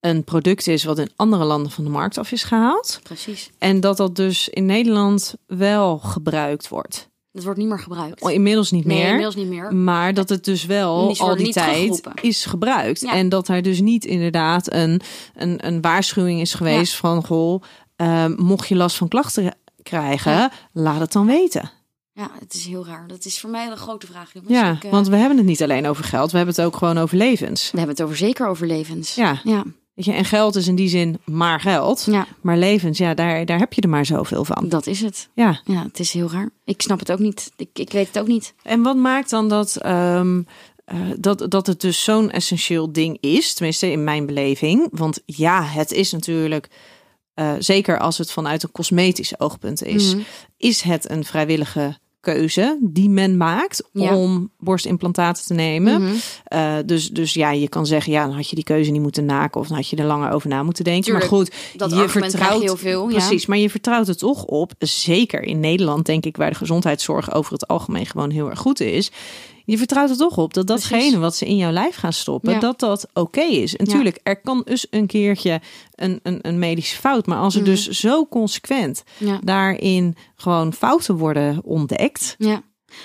[0.00, 3.00] een product is wat in andere landen van de markt af is gehaald.
[3.02, 3.50] Precies.
[3.58, 7.08] En dat dat dus in Nederland wel gebruikt wordt.
[7.34, 8.22] Dat wordt niet meer gebruikt.
[8.22, 9.06] Oh, Inmiddels niet nee, meer.
[9.06, 9.74] inmiddels niet meer.
[9.74, 13.00] Maar dat het dus wel Die al die tijd is gebruikt.
[13.00, 13.12] Ja.
[13.14, 15.00] En dat er dus niet inderdaad een,
[15.34, 17.24] een, een waarschuwing is geweest van...
[17.24, 17.62] Goh,
[17.96, 20.52] ehm, mocht je last van klachten krijgen, Ja.
[20.72, 21.70] laat het dan weten.
[22.12, 23.06] Ja, het is heel raar.
[23.06, 24.32] Dat is voor mij een grote vraag.
[24.46, 26.30] Ja, Ik, eh, want we hebben het niet alleen over geld.
[26.30, 27.70] We hebben het ook gewoon over levens.
[27.70, 29.14] We hebben het over zeker over levens.
[29.14, 29.40] Ja.
[29.44, 29.64] Ja.
[29.94, 32.06] Weet je, en geld is in die zin maar geld.
[32.10, 34.68] ja, Maar levens, ja, daar, daar heb je er maar zoveel van.
[34.68, 35.28] dat is het.
[35.34, 35.60] Ja.
[35.64, 36.50] Ja, het is heel raar.
[36.64, 37.52] Ik snap het ook niet.
[37.56, 38.54] Ik, ik weet het ook niet.
[38.62, 40.42] En wat maakt dan dat, ehm,
[40.84, 43.54] eh, dat, dat het dus zo'n essentieel ding is?
[43.54, 44.88] Tenminste, in mijn beleving.
[44.90, 46.68] Want ja, het is natuurlijk,
[47.34, 50.22] eh, zeker als het vanuit een cosmetisch oogpunt is, Mhm.
[50.56, 54.16] is het een vrijwillige keuze die men maakt Ja.
[54.16, 56.02] om borstimplantaten te nemen.
[56.02, 56.14] Mhm.
[56.44, 59.24] Eh, dus, dus ja, je kan zeggen, ja, dan had je die keuze niet moeten
[59.24, 61.02] naken of dan had je er langer over na moeten denken.
[61.02, 63.16] Tuurlijk, maar goed, dat je vertrouwt je heel veel, ja.
[63.16, 67.34] Precies, maar je vertrouwt er toch op, zeker in Nederland, denk ik, waar de gezondheidszorg
[67.34, 69.10] over het algemeen gewoon heel erg goed is.
[69.64, 72.58] Je vertrouwt er toch op dat datgene wat ze in jouw lijf gaan stoppen, Ja.
[72.58, 73.76] dat dat oké is.
[73.76, 73.92] En Ja.
[73.92, 75.60] tuurlijk, er kan dus een keertje
[75.94, 77.70] een, een, een medische fout, maar als er Mhm.
[77.70, 79.40] dus zo consequent Ja.
[79.44, 82.34] daarin gewoon fouten worden ontdekt.
[82.38, 82.62] Ja.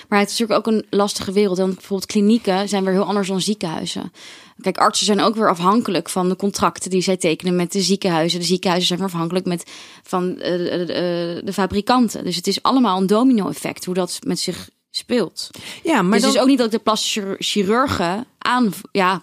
[0.08, 1.58] Maar het is natuurlijk ook een lastige wereld.
[1.58, 4.12] Want bijvoorbeeld klinieken zijn weer heel anders dan ziekenhuizen.
[4.60, 8.38] Kijk, artsen zijn ook weer afhankelijk van de contracten die zij tekenen met de ziekenhuizen.
[8.40, 9.70] De ziekenhuizen zijn weer afhankelijk met,
[10.02, 12.24] van eh, de, de, de fabrikanten.
[12.24, 15.50] Dus het is allemaal een domino-effect hoe dat met zich speelt.
[15.82, 18.72] Ja, maar dus dan, is ook niet dat ik de plastische chirurgen aan...
[18.92, 19.22] Ja,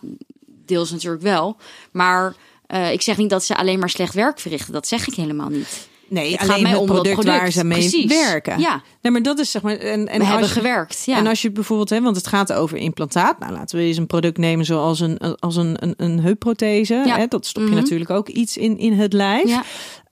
[0.65, 1.57] deels natuurlijk wel.
[1.91, 2.35] Maar
[2.67, 4.73] Eh, ik zeg niet dat ze alleen maar slecht werk verrichten.
[4.73, 5.87] Dat zeg ik helemaal niet.
[6.09, 8.05] Nee, Het gaat alleen mij het om dat product, product, waar ze mee precies.
[8.05, 8.59] werken.
[8.59, 8.81] Ja.
[9.01, 9.75] Nee, maar dat is zeg maar.
[9.77, 11.03] En, en We hebben je- gewerkt.
[11.05, 11.17] Ja.
[11.17, 13.39] En als je bijvoorbeeld, hè, want het gaat over implantaat.
[13.39, 16.93] Nou, laten we eens een product nemen zoals een, als een, een, een heupprothese.
[17.05, 17.17] Ja.
[17.17, 17.77] Hè, dat stop je Mhm.
[17.79, 19.47] natuurlijk ook iets in, in het lijf.
[19.49, 19.63] ja.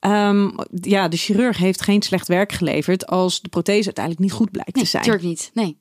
[0.06, 0.50] Ehm,
[0.82, 4.76] ja, de chirurg heeft geen slecht werk geleverd als de prothese uiteindelijk niet goed blijkt
[4.76, 5.04] Nee, te zijn.
[5.06, 5.52] natuurlijk niet.
[5.54, 5.78] Nee.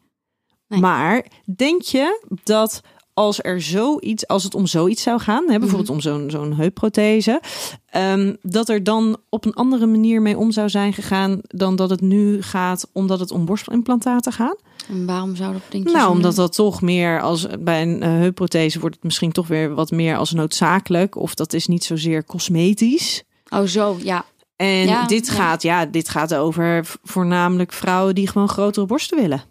[0.69, 0.81] nee.
[0.81, 1.25] Maar
[1.57, 2.81] denk je dat
[3.15, 5.93] als er zoiets, als het om zoiets zou gaan, hè, bijvoorbeeld Mhm.
[5.93, 7.41] om zo'n zo'n heupprothese,
[7.87, 11.91] ehm, dat er dan op een andere manier mee om zou zijn gegaan dan dat
[11.91, 14.61] het nu gaat, omdat het om borstimplantaten gaat?
[14.89, 18.09] En waarom zou dat denk je Nou, omdat dat toch meer als bij een eh,
[18.09, 22.25] heupprothese wordt het misschien toch weer wat meer als noodzakelijk, of dat is niet zozeer
[22.25, 23.23] cosmetisch.
[23.61, 24.25] Oh, zo, ja.
[24.57, 25.33] En Ja, dit ja.
[25.33, 29.43] gaat, ja, dit gaat over voornamelijk vrouwen die gewoon grotere borsten willen.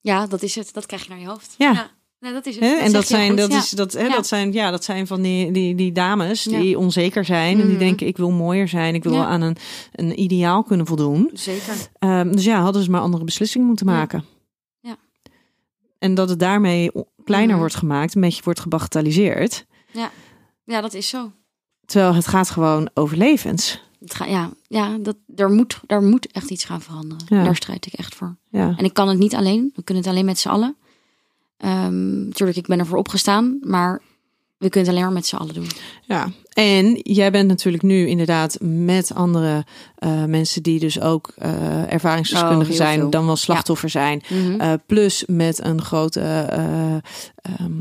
[0.00, 0.72] Ja, dat is het.
[0.72, 1.54] Dat krijg je naar je hoofd.
[1.58, 1.90] Ja.
[2.20, 2.64] Nee, dat is het.
[2.64, 3.58] Dat en dat zijn, dat, ja.
[3.58, 4.14] is, dat, hè, Ja.
[4.14, 6.78] dat zijn, ja, dat zijn van die, die, die dames die Ja.
[6.78, 7.78] onzeker zijn en die Mhm.
[7.84, 9.24] denken: ik wil mooier zijn, ik wil Ja.
[9.24, 9.56] aan een,
[9.92, 11.30] een ideaal kunnen voldoen.
[11.32, 11.74] Zeker.
[11.98, 13.92] Ehm, dus ja, hadden ze maar andere beslissingen moeten Ja.
[13.92, 14.24] maken.
[14.80, 14.96] Ja.
[15.98, 16.90] En dat het daarmee
[17.24, 17.58] kleiner Mhm.
[17.58, 19.66] wordt gemaakt, een beetje wordt gebagatelliseerd.
[20.64, 21.32] Ja, dat is zo.
[21.92, 23.82] Terwijl het gaat gewoon over levens.
[24.00, 27.24] Het ga, ja, ja dat, er, moet, daar moet echt iets gaan veranderen.
[27.28, 27.44] Ja.
[27.44, 28.36] Daar strijd ik echt voor.
[28.48, 28.74] Ja.
[28.76, 29.72] En ik kan het niet alleen.
[29.74, 30.76] We kunnen het alleen met z'n allen.
[31.56, 33.58] Ehm natuurlijk, ik ben ervoor opgestaan.
[33.60, 34.00] Maar
[34.62, 35.66] we kunnen het alleen maar met z'n allen doen.
[36.04, 36.30] ja.
[36.52, 39.64] En jij bent natuurlijk nu inderdaad met andere
[39.98, 43.10] eh, mensen die dus ook eh ervaringsdeskundigen Oh, zijn, veel.
[43.10, 44.22] dan wel slachtoffer zijn.
[44.28, 44.60] Mhm.
[44.60, 46.94] Eh, plus met een grote eh,
[47.42, 47.72] ehm,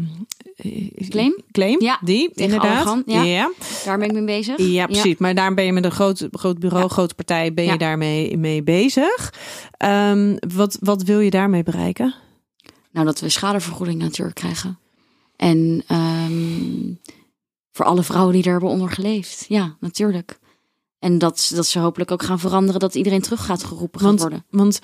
[0.56, 1.42] eh, Claim?
[1.52, 3.02] claim Ja, die inderdaad.
[3.06, 3.22] Ja.
[3.24, 3.52] ja.
[3.86, 4.58] Daar ben ik mee bezig.
[4.58, 5.18] Ja, precies.
[5.18, 8.64] Maar daar ben je met een groot, groot bureau, grote partij, ben je daarmee mee
[8.64, 9.34] bezig.
[9.78, 12.16] Ehm, wat, wat wil je daarmee bereiken?
[12.92, 14.80] Nou, dat we schadevergoeding natuurlijk krijgen.
[15.36, 15.84] En
[16.32, 16.94] ehm,
[17.72, 19.46] voor alle vrouwen die er hebben onder geleefd.
[19.48, 20.40] Ja, natuurlijk.
[21.00, 24.20] En dat, dat ze hopelijk ook gaan veranderen dat iedereen terug gaat geroepen gaat Want,
[24.22, 24.46] worden.
[24.50, 24.80] want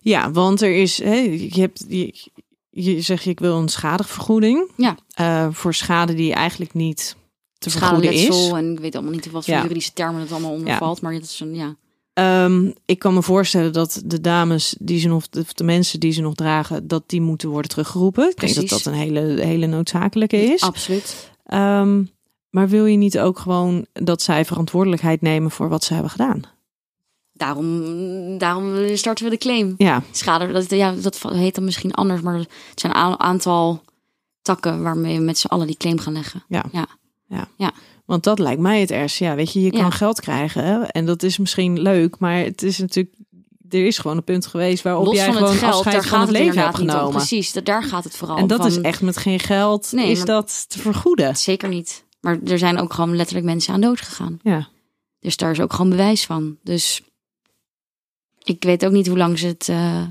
[0.00, 2.28] ja, want er is, hè, je hebt, je,
[2.70, 4.70] je zegt ik wil een schadevergoeding.
[4.76, 4.96] Ja.
[5.14, 7.16] Eh, voor schade die eigenlijk niet
[7.58, 8.48] te vergoeden is.
[8.48, 9.62] En ik weet allemaal niet wat voor Ja.
[9.62, 11.00] juridische termen het allemaal onder valt.
[11.00, 11.76] Maar dat is een, ja.
[12.14, 16.12] Ehm, ik kan me voorstellen dat de dames die ze nog, of de mensen die
[16.12, 18.30] ze nog dragen, dat die moeten worden teruggeroepen.
[18.30, 20.60] Ik denk dat dat een hele, hele noodzakelijke is.
[20.60, 21.30] Absoluut.
[21.44, 22.04] Ehm,
[22.50, 26.42] maar wil je niet ook gewoon dat zij verantwoordelijkheid nemen voor wat ze hebben gedaan?
[27.32, 29.74] Daarom, daarom starten we de claim.
[29.78, 33.82] Ja, Schade, dat, ja, dat heet dan misschien anders, maar het zijn een aantal
[34.42, 36.44] takken waarmee we met z'n allen die claim gaan leggen.
[38.04, 39.24] Want dat lijkt mij het ergste.
[39.24, 39.90] Ja, weet je, je kan Ja.
[39.90, 43.14] geld krijgen en dat is misschien leuk, maar het is natuurlijk,
[43.68, 46.18] er is gewoon een punt geweest waarop Los jij gewoon het geld, afscheid daar van
[46.18, 46.88] gaat het het leven hebt om.
[46.88, 47.10] genomen.
[47.10, 48.66] Precies, daar gaat het vooral En dat om.
[48.66, 51.36] is echt met geen geld, Nee, is dat te vergoeden.
[51.36, 52.04] Zeker niet.
[52.20, 54.38] Maar er zijn ook gewoon letterlijk mensen aan dood gegaan.
[54.42, 54.68] Ja.
[55.20, 56.58] Dus daar is ook gewoon bewijs van.
[56.62, 57.02] Dus
[58.42, 60.02] ik weet ook niet hoe lang ze het eh,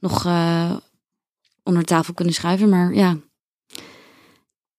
[0.00, 0.76] nog eh,
[1.62, 2.68] onder tafel kunnen schuiven.
[2.68, 3.16] Maar ja,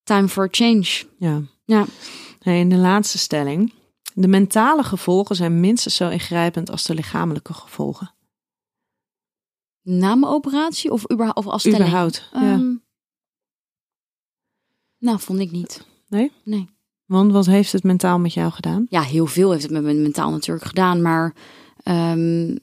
[0.03, 1.03] time for a change.
[1.17, 1.41] Ja.
[1.65, 1.85] Ja.
[2.43, 3.73] Hey, en de laatste stelling.
[4.13, 8.13] De mentale gevolgen zijn minstens zo ingrijpend als de lichamelijke gevolgen.
[9.81, 11.81] Na mijn operatie of, überhaupt, of als stelling?
[11.81, 12.29] Überhaupt.
[12.33, 12.41] ja.
[12.41, 12.73] Ehm,
[14.97, 15.85] Nou, vond ik niet.
[17.05, 18.85] Want wat heeft het mentaal met jou gedaan?
[18.89, 21.01] Ja, heel veel heeft het met mijn mentaal natuurlijk gedaan.
[21.01, 21.35] Maar
[21.83, 22.57] ehm,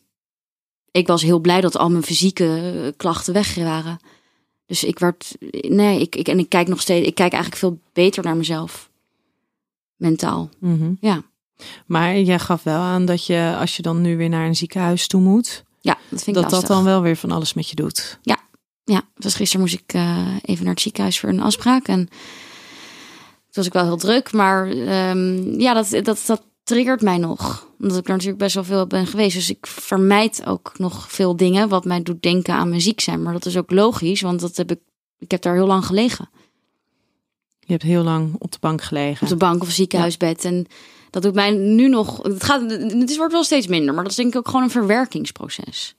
[0.91, 3.99] ik was heel blij dat al mijn fysieke eh, klachten weg waren.
[4.67, 5.37] Dus ik werd.
[5.69, 7.07] Nee, ik, ik, en ik kijk nog steeds.
[7.07, 8.90] Ik kijk eigenlijk veel beter naar mezelf.
[10.01, 10.49] Mentaal.
[10.59, 10.93] Mhm.
[11.01, 11.23] Ja.
[11.87, 15.07] Maar jij gaf wel aan dat je, als je dan nu weer naar een ziekenhuis
[15.07, 17.75] toe moet, Ja, dat vind ik dat dat dan wel weer van alles met je
[17.75, 18.19] doet.
[18.23, 21.89] Ja, dus gisteren moest ik eh, even naar het ziekenhuis voor een afspraak.
[21.89, 24.33] En toen was ik wel heel druk.
[24.33, 27.69] Maar ehm, ja, dat, dat, dat triggert mij nog.
[27.81, 29.35] Omdat ik er natuurlijk best wel veel ben geweest.
[29.35, 33.23] Dus ik vermijd ook nog veel dingen wat mij doet denken aan mijn ziek zijn.
[33.23, 34.81] Maar dat is ook logisch, want dat heb ik,
[35.19, 36.31] ik heb daar heel lang gelegen.
[37.71, 39.23] Je hebt heel lang op de bank gelegen.
[39.23, 40.45] Op de bank of ziekenhuisbed.
[40.45, 40.67] En
[41.11, 42.23] dat doet mij nu nog...
[42.23, 44.71] Het, gaat, het wordt wel steeds minder, maar dat is denk ik ook gewoon een
[44.71, 45.95] verwerkingsproces.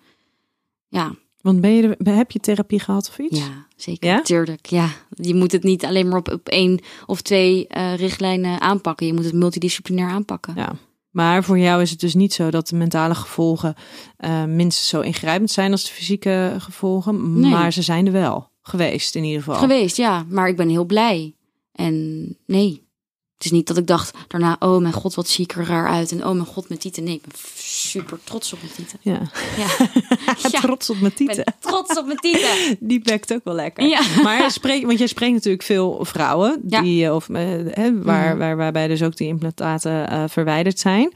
[0.88, 3.40] Ja, Want ben je, heb je therapie gehad of iets?
[3.40, 4.10] Ja, zeker.
[4.10, 4.22] Ja?
[4.22, 4.90] Tuurlijk, ja.
[5.10, 9.06] Je moet het niet alleen maar op, op één of twee eh, richtlijnen aanpakken.
[9.06, 10.54] Je moet het multidisciplinair aanpakken.
[10.56, 10.76] Ja.
[11.10, 13.76] Maar voor jou is het dus niet zo dat de mentale gevolgen
[14.18, 17.40] eh, minstens zo ingrijpend zijn als de fysieke gevolgen.
[17.40, 17.52] Nee.
[17.52, 19.60] Maar ze zijn er wel geweest in ieder geval.
[19.60, 20.26] Geweest, ja.
[20.30, 21.36] Maar ik ben heel blij.
[21.72, 22.90] En nee,
[23.36, 25.88] Het is niet dat ik dacht daarna, oh mijn god, wat zie ik er raar
[25.90, 26.12] uit.
[26.12, 27.04] En oh mijn god, mijn tieten.
[27.04, 28.98] Nee, ik ben super trots op mijn tieten.
[29.02, 29.22] Ja.
[29.58, 29.88] Ja,
[30.52, 31.44] Ja, Trots op mijn tieten.
[31.44, 32.78] ben trots op mijn tieten.
[32.90, 33.88] Die bekt ook wel lekker.
[33.88, 34.02] Ja.
[34.24, 37.36] Maar spreek, want jij spreekt natuurlijk veel vrouwen die, eh, of, eh,
[37.70, 38.38] hè, waar, Mhm.
[38.38, 41.12] waar, waarbij dus ook die implantaten eh, verwijderd zijn.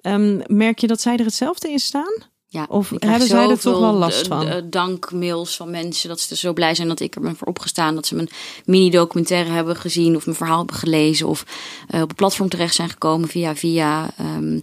[0.00, 2.14] Ehm, merk je dat zij er hetzelfde in staan?
[2.50, 4.46] Ja, Of hebben zij er toch wel last eh, van?
[4.46, 7.46] eh, dankmails van mensen dat ze er zo blij zijn dat ik er ben voor
[7.48, 7.94] opgestaan.
[7.94, 8.28] Dat ze mijn
[8.64, 11.26] mini-documentaire hebben gezien of mijn verhaal hebben gelezen.
[11.26, 11.44] Of
[11.88, 14.10] eh, op een platform terecht zijn gekomen via via.
[14.16, 14.60] ehm,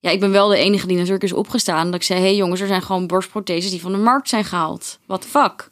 [0.00, 1.86] ja, ik ben wel de enige die natuurlijk is opgestaan.
[1.86, 4.44] Dat ik zei, hé hey jongens, er zijn gewoon borstprotheses die van de markt zijn
[4.44, 4.98] gehaald.
[5.06, 5.70] What the fuck?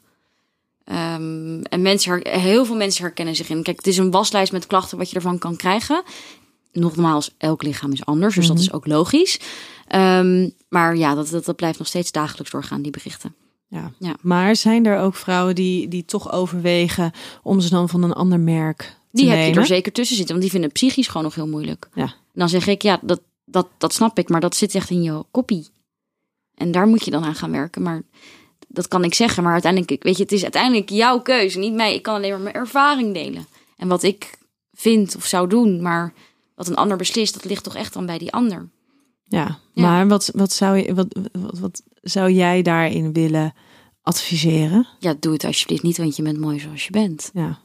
[0.84, 3.62] Ehm, en mensen, heel veel mensen herkennen zich in.
[3.62, 6.02] Kijk, het is een waslijst met klachten wat je ervan kan krijgen.
[6.72, 9.40] Nogmaals, elk lichaam is anders, dus dat is ook logisch.
[9.86, 13.34] Ehm, maar ja, dat, dat, dat blijft nog steeds dagelijks doorgaan, die berichten.
[13.68, 13.92] Ja.
[13.98, 14.14] Ja.
[14.20, 17.12] Maar zijn er ook vrouwen die, die toch overwegen
[17.42, 19.54] om ze dan van een ander merk te Die heb nemen?
[19.54, 21.88] je er zeker tussen zitten, want die vinden het psychisch gewoon nog heel moeilijk.
[21.94, 22.02] Ja.
[22.04, 25.02] En dan zeg ik, ja, dat, dat, dat snap ik, maar dat zit echt in
[25.02, 25.68] je koppie.
[26.54, 27.82] En daar moet je dan aan gaan werken.
[27.82, 28.02] Maar
[28.68, 31.94] dat kan ik zeggen, maar uiteindelijk, weet je, het is uiteindelijk jouw keuze, niet mij.
[31.94, 33.46] Ik kan alleen maar mijn ervaring delen.
[33.76, 34.38] En wat ik
[34.72, 36.12] vind of zou doen, maar
[36.60, 38.68] wat een ander beslist, dat ligt toch echt dan bij die ander.
[39.24, 39.82] Ja, Ja.
[39.82, 43.52] maar wat, wat, zou je, wat, wat, wat zou jij daarin willen
[44.02, 44.86] adviseren?
[44.98, 47.30] Ja, doe het alsjeblieft niet, want je bent mooi zoals je bent.
[47.34, 47.58] Ja.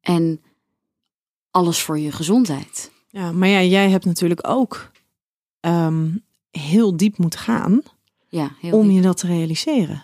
[0.00, 0.42] En
[1.50, 2.90] alles voor je gezondheid.
[3.08, 4.90] Ja, maar ja, jij hebt natuurlijk ook
[5.60, 6.16] ehm,
[6.50, 7.82] heel diep moeten gaan
[8.28, 8.96] Ja, heel om diep.
[8.96, 10.02] je dat te realiseren.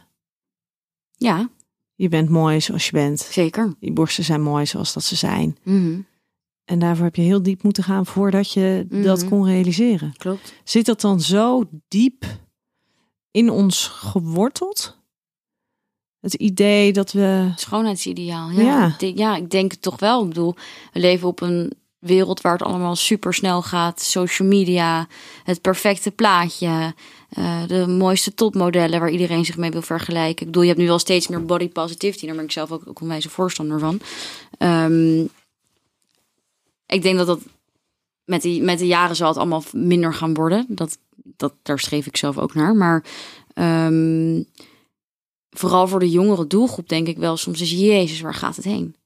[1.16, 1.49] Ja,
[1.95, 3.20] Je bent mooi zoals je bent.
[3.20, 3.74] zeker.
[3.81, 5.57] Die borsten zijn mooi zoals dat ze zijn.
[5.62, 6.01] Mhm,
[6.67, 9.29] En daarvoor heb je heel diep moeten gaan voordat je dat Mhm.
[9.29, 10.14] kon realiseren.
[10.17, 10.55] Klopt.
[10.64, 12.25] Zit dat dan zo diep
[13.31, 14.97] in ons geworteld?
[16.21, 17.53] Het idee dat we.
[17.57, 18.51] Schoonheidsideaal.
[18.51, 18.87] Ja, Ja.
[18.87, 20.23] Ik denk, ja, ik denk het toch wel.
[20.23, 20.55] Ik bedoel,
[20.93, 24.01] we leven op een wereld waar het allemaal super snel gaat.
[24.01, 25.07] Social media,
[25.45, 26.95] het perfecte plaatje,
[27.29, 30.41] eh, de mooiste topmodellen waar iedereen zich mee wil vergelijken.
[30.41, 32.27] Ik bedoel, je hebt nu wel steeds meer body positivity.
[32.27, 34.01] Daar ben ik zelf ook, ook een wijze voorstander van.
[34.59, 35.25] Ehm,
[36.87, 37.41] ik denk dat dat
[38.24, 40.66] met, die, met de jaren zal het allemaal minder gaan worden.
[40.68, 42.74] Dat, dat, daar streef ik zelf ook naar.
[42.74, 43.05] Maar
[43.53, 44.43] ehm,
[45.51, 48.97] vooral voor de jongere doelgroep denk ik wel soms is Jezus, waar gaat het heen?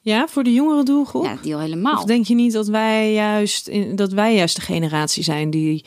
[0.00, 1.24] Ja, voor de jongere doelgroep.
[1.24, 1.96] Ja, die al helemaal.
[1.96, 5.84] Of denk je niet dat wij juist in, dat wij juist de generatie zijn die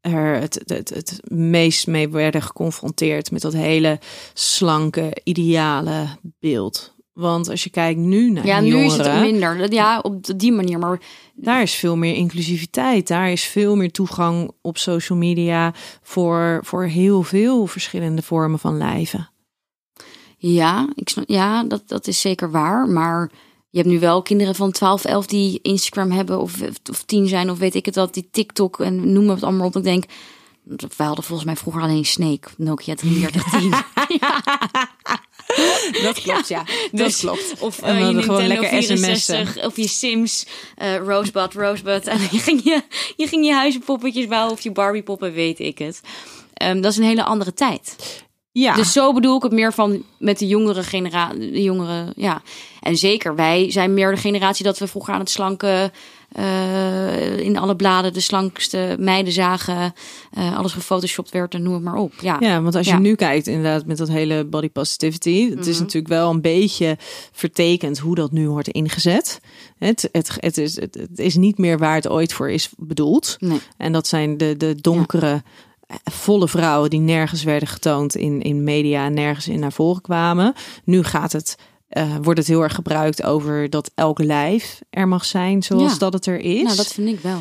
[0.00, 3.98] er het, het, het meest mee werden geconfronteerd met dat hele
[4.34, 6.06] slanke, ideale
[6.38, 6.96] beeld?
[7.18, 9.72] Want als je kijkt nu naar ja, nu jongeren, is het minder.
[9.72, 10.78] Ja, op die manier.
[10.78, 11.00] Maar
[11.34, 13.08] daar is veel meer inclusiviteit.
[13.08, 18.76] Daar is veel meer toegang op social media voor, voor heel veel verschillende vormen van
[18.76, 19.30] lijven.
[20.36, 22.88] ja, ik snap, ja dat, dat is zeker waar.
[22.88, 23.30] Maar
[23.70, 26.60] je hebt nu wel kinderen van 12, 11 die Instagram hebben of,
[26.90, 29.76] of 10 zijn of weet ik het wat, die TikTok en noem het allemaal op.
[29.76, 30.04] Ik denk,
[30.96, 33.84] wij hadden volgens mij vroeger alleen Snake, Nokia 3310.
[36.02, 36.64] Dat klopt, ja.
[36.64, 37.54] Dat Dus- klopt.
[37.60, 40.46] Of we eh, je Nintendo lekker 64, of je Sims,
[40.76, 42.06] eh Rosebud, Rosebud.
[42.06, 42.82] En je ging je,
[43.16, 46.00] je ging je huizenpoppetjes bouwen of je Barbie poppen, weet ik het.
[46.54, 47.94] Ehm, dat is een hele andere tijd.
[48.60, 51.38] Ja, Dus zo bedoel ik het meer van met de jongere generatie.
[51.52, 52.42] De jongere, ja.
[52.80, 55.92] En zeker, wij zijn meer de generatie dat we vroeger aan het slanken.
[56.32, 59.92] eh, in alle bladen de slankste meiden zagen.
[60.32, 62.12] eh, alles gefotoshopt werd en noem het maar op.
[62.20, 62.98] Ja, Ja, want als je Ja.
[62.98, 65.82] nu kijkt inderdaad met dat hele body positivity, het is Mhm.
[65.82, 66.96] natuurlijk wel een beetje
[67.32, 69.40] vertekend hoe dat nu wordt ingezet.
[69.78, 73.36] Het, het, het, is, het, het is niet meer waar het ooit voor is bedoeld.
[73.38, 73.60] Nee.
[73.76, 75.42] En dat zijn de, de donkere,
[76.04, 80.54] volle vrouwen die nergens werden getoond in, in media en nergens in naar voren kwamen.
[80.84, 81.56] Nu gaat het,
[81.88, 85.98] eh, wordt het heel erg gebruikt over dat elk lijf er mag zijn zoals Ja.
[85.98, 86.62] dat het er is.
[86.62, 87.40] nou dat vind ik wel.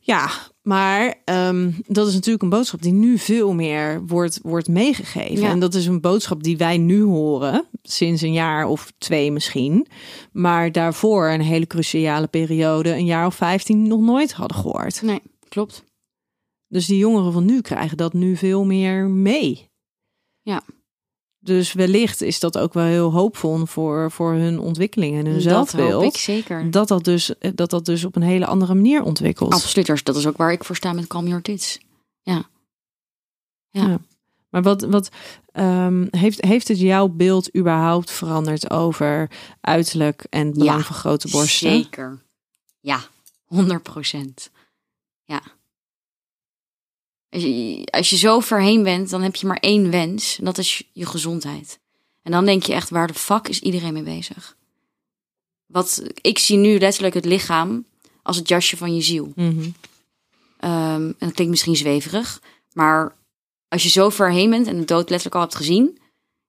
[0.00, 0.28] Ja,
[0.62, 5.40] maar ehm, dat is natuurlijk een boodschap die nu veel meer wordt, wordt meegegeven.
[5.40, 5.50] Ja.
[5.50, 9.86] En dat is een boodschap die wij nu horen, sinds een jaar of twee misschien.
[10.32, 15.02] Maar daarvoor een hele cruciale periode, een jaar of vijftien, nog nooit hadden gehoord.
[15.02, 15.84] Nee, klopt.
[16.74, 19.70] Dus die jongeren van nu krijgen dat nu veel meer mee.
[20.42, 20.62] Ja.
[21.38, 25.42] Dus wellicht is dat ook wel heel hoopvol voor, voor hun ontwikkeling en hun Dat
[25.42, 25.92] zelfbeeld.
[26.02, 26.70] hoop ik zeker.
[26.70, 29.52] Dat dat, dus, dat dat dus op een hele andere manier ontwikkelt.
[29.52, 31.78] Absoluut, dat is- dat ook waar ik voor sta met Calm Your Tits.
[34.48, 35.08] Maar wat, wat
[35.52, 40.94] ehm, heeft, heeft het jouw beeld überhaupt veranderd over uiterlijk en het belang Ja, van
[40.96, 41.70] grote borsten?
[41.70, 42.22] Zeker.
[42.80, 43.00] Ja,
[43.44, 44.50] 100 procent.
[45.24, 45.42] Ja.
[47.34, 50.38] Als je, als je zo ver heen bent, dan heb je maar één wens.
[50.38, 51.78] En dat is je gezondheid.
[52.22, 54.56] En dan denk je echt, waar de fuck is iedereen mee bezig?
[55.66, 57.84] wat ik zie nu letterlijk het lichaam
[58.22, 59.32] als het jasje van je ziel.
[59.36, 59.68] Mhm.
[60.58, 62.40] Ehm, en dat klinkt misschien zweverig,
[62.72, 63.16] maar
[63.68, 65.98] als je zo ver heen bent en de dood letterlijk al hebt gezien,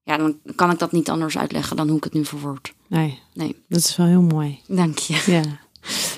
[0.03, 2.73] ja, dan kan ik dat niet anders uitleggen dan hoe ik het nu verwoord.
[2.87, 4.59] Nee, Nee, dat is wel heel mooi.
[4.67, 5.23] dank je.
[5.31, 5.59] Ja.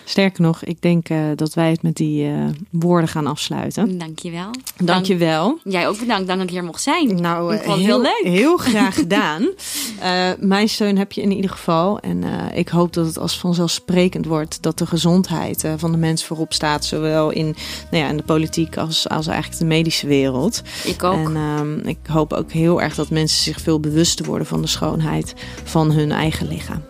[0.03, 2.33] Sterker nog, ik denk eh, dat wij het met die eh,
[2.69, 3.97] woorden gaan afsluiten.
[3.97, 4.49] Dank je wel.
[4.83, 5.59] Dank je wel.
[5.63, 7.21] Jij ook bedankt, dank dat ik hier mocht zijn.
[7.21, 8.21] Nou, Ik eh, vond het heel leuk.
[8.23, 9.49] Heel graag gedaan.
[10.39, 11.99] Mijn steun heb je in ieder geval.
[11.99, 16.53] En ik hoop dat het als vanzelfsprekend wordt dat de gezondheid van de mens voorop
[16.53, 16.85] staat.
[16.85, 17.55] Zowel in,
[17.91, 20.61] nou ja, in de politiek als, als eigenlijk de medische wereld.
[20.83, 21.29] Ik ook.
[21.29, 24.67] En ehm, ik hoop ook heel erg dat mensen zich veel bewuster worden van de
[24.67, 26.83] schoonheid van hun eigen lichaam.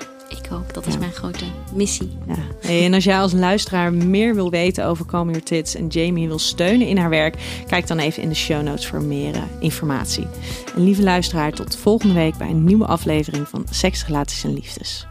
[0.50, 0.74] Ik ook.
[0.74, 1.00] Dat is Ja.
[1.00, 2.10] mijn grote missie.
[2.28, 2.70] Ja.
[2.70, 6.40] En als jij als luisteraar meer wil weten over Calm Your Tits en Jamie wil
[6.40, 7.36] steunen in haar werk,
[7.68, 10.28] kijk dan even in de show notes voor meer eh, informatie.
[10.76, 15.08] En lieve luisteraar, tot volgende week bij een nieuwe aflevering van Seks, Relaties en Liefdes.